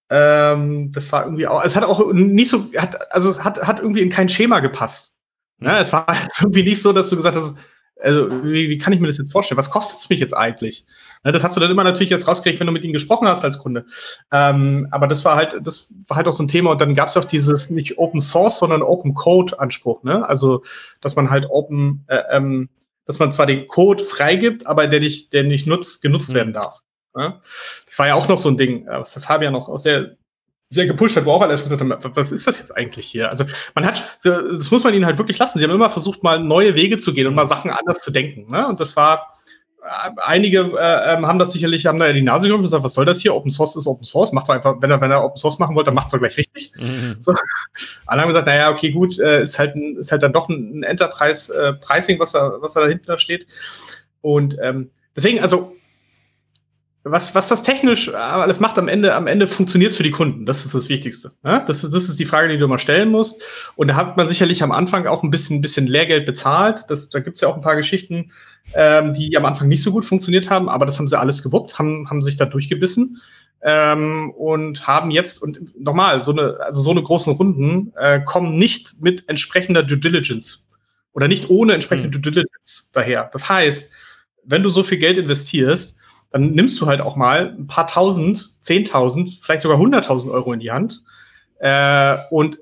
Ähm, 0.09 0.91
das 0.91 1.09
war 1.13 1.23
irgendwie 1.23 1.47
auch, 1.47 1.63
es 1.63 1.77
hat 1.77 1.85
auch 1.85 2.11
nicht 2.11 2.49
so, 2.49 2.65
hat, 2.75 3.13
also 3.13 3.29
es 3.29 3.45
hat, 3.45 3.65
hat 3.65 3.79
irgendwie 3.79 4.01
in 4.01 4.09
kein 4.09 4.27
Schema 4.27 4.59
gepasst. 4.59 5.19
Ne? 5.59 5.77
Es 5.77 5.93
war 5.93 6.05
irgendwie 6.41 6.63
nicht 6.63 6.81
so, 6.81 6.91
dass 6.91 7.09
du 7.09 7.15
gesagt 7.15 7.37
hast, 7.37 7.55
also 7.97 8.43
wie, 8.43 8.69
wie 8.69 8.77
kann 8.77 8.91
ich 8.91 8.99
mir 8.99 9.07
das 9.07 9.17
jetzt 9.17 9.31
vorstellen? 9.31 9.57
Was 9.57 9.71
kostet 9.71 10.01
es 10.01 10.09
mich 10.09 10.19
jetzt 10.19 10.35
eigentlich? 10.35 10.83
Ne, 11.23 11.31
das 11.31 11.43
hast 11.43 11.55
du 11.55 11.61
dann 11.61 11.71
immer 11.71 11.85
natürlich 11.85 12.09
jetzt 12.09 12.27
rausgekriegt, 12.27 12.59
wenn 12.59 12.67
du 12.67 12.73
mit 12.73 12.83
ihnen 12.83 12.93
gesprochen 12.93 13.27
hast 13.27 13.45
als 13.45 13.59
Kunde. 13.59 13.85
Ähm, 14.33 14.89
aber 14.91 15.07
das 15.07 15.23
war 15.23 15.37
halt, 15.37 15.59
das 15.63 15.93
war 16.09 16.17
halt 16.17 16.27
auch 16.27 16.33
so 16.33 16.43
ein 16.43 16.49
Thema. 16.49 16.71
Und 16.71 16.81
dann 16.81 16.93
gab 16.93 17.07
es 17.07 17.15
auch 17.15 17.25
dieses 17.25 17.69
nicht 17.69 17.97
Open 17.97 18.19
Source, 18.19 18.59
sondern 18.59 18.81
Open 18.81 19.13
Code 19.13 19.57
Anspruch. 19.61 20.03
Ne? 20.03 20.27
Also 20.27 20.61
dass 20.99 21.15
man 21.15 21.29
halt 21.29 21.49
Open 21.49 22.03
äh, 22.07 22.21
ähm, 22.31 22.67
dass 23.09 23.17
man 23.17 23.31
zwar 23.31 23.47
den 23.47 23.67
Code 23.67 24.03
freigibt, 24.03 24.67
aber 24.67 24.85
der 24.85 24.99
nicht, 24.99 25.33
der 25.33 25.43
nicht 25.43 25.65
nutz, 25.65 25.99
genutzt 25.99 26.29
mhm. 26.29 26.35
werden 26.35 26.53
darf. 26.53 26.81
Ja? 27.17 27.41
Das 27.87 27.97
war 27.97 28.05
ja 28.05 28.13
auch 28.13 28.27
noch 28.27 28.37
so 28.37 28.49
ein 28.49 28.55
Ding, 28.55 28.85
äh, 28.85 28.99
was 28.99 29.13
der 29.13 29.23
Fabian 29.23 29.51
noch 29.51 29.67
auch 29.67 29.79
sehr, 29.79 30.15
sehr 30.69 30.85
gepusht 30.85 31.17
hat, 31.17 31.25
wo 31.25 31.31
auch 31.31 31.41
alle 31.41 31.57
gesagt 31.57 31.81
haben, 31.81 31.91
was 31.99 32.31
ist 32.31 32.45
das 32.45 32.59
jetzt 32.59 32.77
eigentlich 32.77 33.07
hier? 33.07 33.31
Also 33.31 33.45
man 33.73 33.87
hat, 33.87 34.19
das 34.23 34.69
muss 34.69 34.83
man 34.83 34.93
ihnen 34.93 35.07
halt 35.07 35.17
wirklich 35.17 35.39
lassen. 35.39 35.57
Sie 35.57 35.63
haben 35.63 35.71
immer 35.71 35.89
versucht, 35.89 36.21
mal 36.21 36.39
neue 36.39 36.75
Wege 36.75 36.99
zu 36.99 37.11
gehen 37.11 37.25
und 37.25 37.33
mal 37.33 37.47
Sachen 37.47 37.71
anders 37.71 37.97
zu 37.97 38.11
denken. 38.11 38.45
Ne? 38.51 38.67
Und 38.67 38.79
das 38.79 38.95
war, 38.95 39.33
einige 40.17 40.59
äh, 40.79 41.13
ähm, 41.13 41.25
haben 41.25 41.39
das 41.39 41.51
sicherlich, 41.51 41.85
haben 41.85 41.99
da 41.99 42.07
ja 42.07 42.13
die 42.13 42.21
Nase 42.21 42.43
genommen 42.43 42.61
und 42.61 42.65
gesagt, 42.65 42.83
was 42.83 42.93
soll 42.93 43.05
das 43.05 43.21
hier? 43.21 43.33
Open 43.33 43.51
Source 43.51 43.75
ist 43.75 43.87
Open 43.87 44.03
Source. 44.03 44.31
Macht 44.31 44.47
doch 44.47 44.53
einfach, 44.53 44.75
wenn 44.79 44.91
er, 44.91 45.01
wenn 45.01 45.11
er 45.11 45.23
Open 45.23 45.37
Source 45.37 45.59
machen 45.59 45.75
wollte, 45.75 45.87
dann 45.87 45.95
macht 45.95 46.07
es 46.07 46.11
doch 46.11 46.19
gleich 46.19 46.37
richtig. 46.37 46.71
Mhm. 46.77 47.17
So. 47.21 47.33
Alle 48.05 48.21
haben 48.21 48.29
gesagt, 48.29 48.47
naja, 48.47 48.71
okay, 48.71 48.91
gut, 48.91 49.19
äh, 49.19 49.41
ist 49.41 49.59
halt 49.59 49.75
ein, 49.75 49.97
ist 49.97 50.11
halt 50.11 50.23
dann 50.23 50.33
doch 50.33 50.49
ein 50.49 50.83
Enterprise-Pricing, 50.83 52.17
äh, 52.17 52.19
was 52.19 52.31
da, 52.31 52.53
was 52.59 52.73
da 52.73 52.81
dahinter 52.81 53.17
steht. 53.17 53.47
Und 54.21 54.57
ähm, 54.61 54.89
deswegen, 55.15 55.39
also 55.41 55.75
was, 57.03 57.33
was 57.33 57.47
das 57.47 57.63
technisch 57.63 58.13
alles 58.13 58.59
macht, 58.59 58.77
am 58.77 58.89
Ende, 58.89 59.15
am 59.15 59.27
Ende 59.27 59.47
funktioniert 59.47 59.91
es 59.91 59.97
für 59.97 60.03
die 60.03 60.11
Kunden. 60.11 60.45
Das 60.45 60.65
ist 60.65 60.75
das 60.75 60.89
Wichtigste. 60.89 61.31
Ne? 61.43 61.63
Das, 61.65 61.83
ist, 61.83 61.93
das 61.93 62.09
ist 62.09 62.19
die 62.19 62.25
Frage, 62.25 62.49
die 62.49 62.57
du 62.57 62.67
mal 62.67 62.79
stellen 62.79 63.09
musst. 63.09 63.41
Und 63.75 63.87
da 63.87 63.95
hat 63.95 64.17
man 64.17 64.27
sicherlich 64.27 64.61
am 64.63 64.71
Anfang 64.71 65.07
auch 65.07 65.23
ein 65.23 65.29
bisschen, 65.29 65.57
ein 65.57 65.61
bisschen 65.61 65.87
Lehrgeld 65.87 66.25
bezahlt. 66.25 66.85
Das, 66.89 67.09
da 67.09 67.19
gibt's 67.19 67.39
ja 67.39 67.47
auch 67.47 67.55
ein 67.55 67.61
paar 67.61 67.77
Geschichten, 67.77 68.31
ähm, 68.73 69.13
die 69.13 69.35
am 69.37 69.45
Anfang 69.45 69.69
nicht 69.69 69.81
so 69.81 69.91
gut 69.91 70.03
funktioniert 70.03 70.49
haben, 70.49 70.67
aber 70.67 70.85
das 70.85 70.99
haben 70.99 71.07
sie 71.07 71.17
alles 71.17 71.41
gewuppt, 71.41 71.79
haben, 71.79 72.09
haben 72.09 72.21
sich 72.21 72.35
da 72.35 72.45
durchgebissen. 72.45 73.17
Ähm, 73.61 74.31
und 74.31 74.87
haben 74.87 75.11
jetzt, 75.11 75.41
und 75.41 75.79
nochmal, 75.79 76.21
so 76.21 76.31
eine, 76.31 76.57
also 76.61 76.81
so 76.81 76.91
eine 76.91 77.03
großen 77.03 77.33
Runden 77.33 77.93
äh, 77.97 78.21
kommen 78.21 78.57
nicht 78.57 79.01
mit 79.01 79.27
entsprechender 79.27 79.83
Due 79.83 79.97
Diligence 79.97 80.65
oder 81.13 81.27
nicht 81.27 81.49
ohne 81.49 81.73
entsprechende 81.73 82.09
mhm. 82.09 82.21
Due 82.21 82.31
Diligence 82.31 82.89
daher. 82.93 83.29
Das 83.33 83.49
heißt, 83.49 83.91
wenn 84.45 84.63
du 84.63 84.69
so 84.69 84.83
viel 84.83 84.97
Geld 84.97 85.17
investierst, 85.17 85.98
dann 86.31 86.51
nimmst 86.51 86.79
du 86.79 86.87
halt 86.87 87.01
auch 87.01 87.15
mal 87.15 87.55
ein 87.57 87.67
paar 87.67 87.87
tausend, 87.87 88.55
zehntausend, 88.61 89.39
vielleicht 89.41 89.61
sogar 89.61 89.77
hunderttausend 89.77 90.33
Euro 90.33 90.53
in 90.53 90.59
die 90.59 90.71
Hand 90.71 91.03
äh, 91.59 92.17
und 92.29 92.59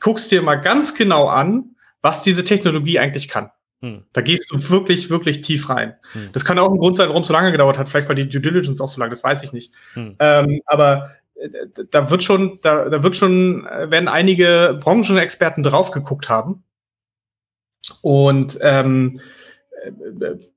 guckst 0.00 0.30
dir 0.30 0.42
mal 0.42 0.56
ganz 0.56 0.94
genau 0.94 1.28
an, 1.28 1.76
was 2.02 2.22
diese 2.22 2.44
Technologie 2.44 2.98
eigentlich 2.98 3.28
kann. 3.28 3.50
Hm. 3.80 4.04
Da 4.12 4.20
gehst 4.20 4.50
du 4.50 4.70
wirklich, 4.70 5.10
wirklich 5.10 5.40
tief 5.42 5.68
rein. 5.68 5.94
Hm. 6.12 6.30
Das 6.32 6.44
kann 6.44 6.58
auch 6.58 6.70
ein 6.70 6.78
Grund 6.78 6.96
sein, 6.96 7.08
warum 7.08 7.22
es 7.22 7.28
so 7.28 7.32
lange 7.32 7.52
gedauert 7.52 7.78
hat. 7.78 7.88
Vielleicht 7.88 8.08
war 8.08 8.14
die 8.14 8.28
Due 8.28 8.40
Diligence 8.40 8.80
auch 8.80 8.88
so 8.88 9.00
lange, 9.00 9.10
das 9.10 9.24
weiß 9.24 9.42
ich 9.42 9.52
nicht. 9.52 9.72
Hm. 9.94 10.16
Ähm, 10.18 10.60
aber 10.66 11.10
äh, 11.34 11.48
da 11.90 12.10
wird 12.10 12.22
schon, 12.22 12.58
da, 12.62 12.88
da 12.88 13.02
wird 13.02 13.16
schon, 13.16 13.66
äh, 13.66 13.90
werden 13.90 14.08
einige 14.08 14.78
Branchenexperten 14.80 15.62
drauf 15.62 15.90
geguckt 15.90 16.28
haben. 16.28 16.64
Und 18.02 18.58
ähm, 18.62 19.20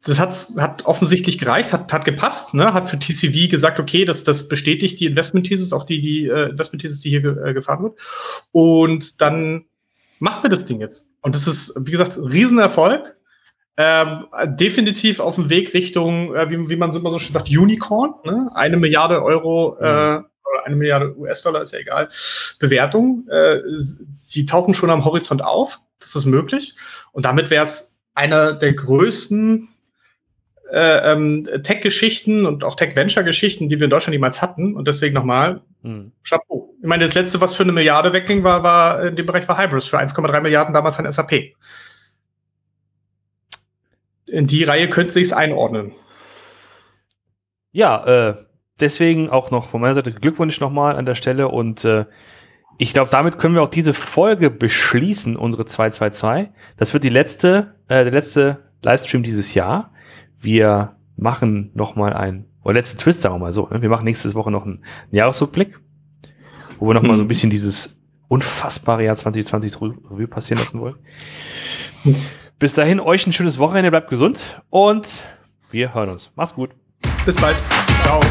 das 0.05 0.19
hat, 0.19 0.35
hat 0.57 0.85
offensichtlich 0.85 1.37
gereicht, 1.37 1.73
hat, 1.73 1.91
hat 1.91 2.05
gepasst, 2.05 2.53
ne? 2.53 2.73
hat 2.73 2.89
für 2.89 2.99
TCV 2.99 3.49
gesagt, 3.49 3.79
okay, 3.79 4.05
das, 4.05 4.23
das 4.23 4.47
bestätigt 4.47 4.99
die 4.99 5.05
Investment-Thesis, 5.05 5.73
auch 5.73 5.83
die, 5.83 6.01
die 6.01 6.27
äh, 6.27 6.49
Investment-Thesis, 6.49 6.99
die 6.99 7.09
hier 7.09 7.37
äh, 7.45 7.53
gefahren 7.53 7.83
wird. 7.83 7.99
Und 8.51 9.21
dann 9.21 9.65
machen 10.19 10.43
wir 10.43 10.49
das 10.49 10.65
Ding 10.65 10.79
jetzt. 10.79 11.05
Und 11.21 11.35
das 11.35 11.47
ist, 11.47 11.73
wie 11.79 11.91
gesagt, 11.91 12.17
ein 12.17 12.25
Riesenerfolg. 12.25 13.15
Ähm, 13.81 14.25
definitiv 14.45 15.21
auf 15.21 15.35
dem 15.35 15.49
Weg 15.49 15.73
Richtung, 15.73 16.35
äh, 16.35 16.49
wie, 16.49 16.69
wie 16.69 16.75
man 16.75 16.91
so 16.91 16.99
immer 16.99 17.11
so 17.11 17.19
schön 17.19 17.31
sagt, 17.31 17.49
Unicorn, 17.49 18.13
ne? 18.25 18.49
eine 18.53 18.75
Milliarde 18.75 19.23
Euro, 19.23 19.77
mhm. 19.79 19.85
äh, 19.85 20.19
eine 20.65 20.75
Milliarde 20.75 21.17
US-Dollar, 21.17 21.61
ist 21.61 21.71
ja 21.71 21.79
egal, 21.79 22.09
Bewertung. 22.59 23.25
Äh, 23.29 23.61
sie 24.13 24.45
tauchen 24.45 24.73
schon 24.73 24.89
am 24.89 25.05
Horizont 25.05 25.43
auf, 25.43 25.79
das 25.99 26.15
ist 26.15 26.25
möglich. 26.25 26.75
Und 27.13 27.23
damit 27.23 27.49
wäre 27.49 27.63
es 27.63 27.98
einer 28.19 28.53
der 28.53 28.73
größten 28.73 29.69
äh, 30.71 31.11
ähm, 31.11 31.47
Tech-Geschichten 31.63 32.45
und 32.45 32.65
auch 32.65 32.75
Tech-Venture-Geschichten, 32.75 33.69
die 33.69 33.79
wir 33.79 33.85
in 33.85 33.89
Deutschland 33.89 34.13
jemals 34.13 34.41
hatten. 34.41 34.75
Und 34.75 34.87
deswegen 34.87 35.15
nochmal 35.15 35.61
hm. 35.83 36.11
Chapeau. 36.23 36.75
Ich 36.81 36.87
meine, 36.87 37.05
das 37.05 37.15
letzte, 37.15 37.39
was 37.39 37.55
für 37.55 37.63
eine 37.63 37.71
Milliarde 37.71 38.11
wegging, 38.11 38.43
war, 38.43 38.61
war 38.61 39.03
in 39.03 39.15
dem 39.15 39.25
Bereich 39.25 39.47
war 39.47 39.57
Hybris 39.57 39.87
für 39.87 39.99
1,3 39.99 40.41
Milliarden 40.41 40.73
damals 40.73 40.99
ein 40.99 41.11
SAP. 41.11 41.55
In 44.27 44.47
die 44.47 44.63
Reihe 44.63 44.89
könnte 44.89 45.13
sich 45.13 45.33
einordnen. 45.33 45.93
Ja, 47.71 48.05
äh, 48.05 48.35
deswegen 48.79 49.29
auch 49.29 49.49
noch 49.49 49.69
von 49.69 49.79
meiner 49.81 49.95
Seite 49.95 50.11
Glückwunsch 50.11 50.59
nochmal 50.59 50.97
an 50.97 51.05
der 51.05 51.15
Stelle 51.15 51.47
und 51.47 51.85
äh, 51.85 52.05
ich 52.81 52.93
glaube, 52.93 53.09
damit 53.11 53.37
können 53.37 53.55
wir 53.55 53.61
auch 53.61 53.69
diese 53.69 53.93
Folge 53.93 54.49
beschließen, 54.49 55.35
unsere 55.35 55.65
222. 55.65 56.49
Das 56.77 56.93
wird 56.93 57.03
die 57.03 57.09
letzte, 57.09 57.75
äh, 57.89 58.05
der 58.05 58.11
letzte 58.11 58.63
Livestream 58.81 59.21
dieses 59.21 59.53
Jahr. 59.53 59.91
Wir 60.37 60.95
machen 61.17 61.71
noch 61.73 61.97
mal 61.97 62.13
ein, 62.13 62.45
oder 62.63 62.75
letzten 62.75 62.97
Twist, 62.97 63.21
sagen 63.21 63.35
wir 63.35 63.39
mal 63.39 63.51
so. 63.51 63.67
Ne? 63.67 63.81
Wir 63.81 63.89
machen 63.89 64.05
nächste 64.05 64.33
Woche 64.33 64.49
noch 64.49 64.65
einen 64.65 64.81
Jahresrückblick, 65.11 65.77
wo 66.79 66.87
wir 66.87 66.93
noch 66.93 67.01
mal 67.01 67.17
so 67.17 67.23
ein 67.23 67.25
hm. 67.25 67.27
bisschen 67.27 67.49
dieses 67.49 67.99
unfassbare 68.29 69.03
Jahr 69.03 69.15
2020 69.15 69.81
Revue 69.81 70.27
passieren 70.27 70.63
lassen 70.63 70.79
wollen. 70.79 70.95
Bis 72.59 72.75
dahin, 72.75 73.01
euch 73.01 73.27
ein 73.27 73.33
schönes 73.33 73.59
Wochenende, 73.59 73.91
bleibt 73.91 74.09
gesund 74.09 74.61
und 74.69 75.23
wir 75.69 75.93
hören 75.93 76.11
uns. 76.11 76.31
Macht's 76.37 76.55
gut. 76.55 76.69
Bis 77.25 77.35
bald. 77.35 77.57
Ciao. 78.03 78.21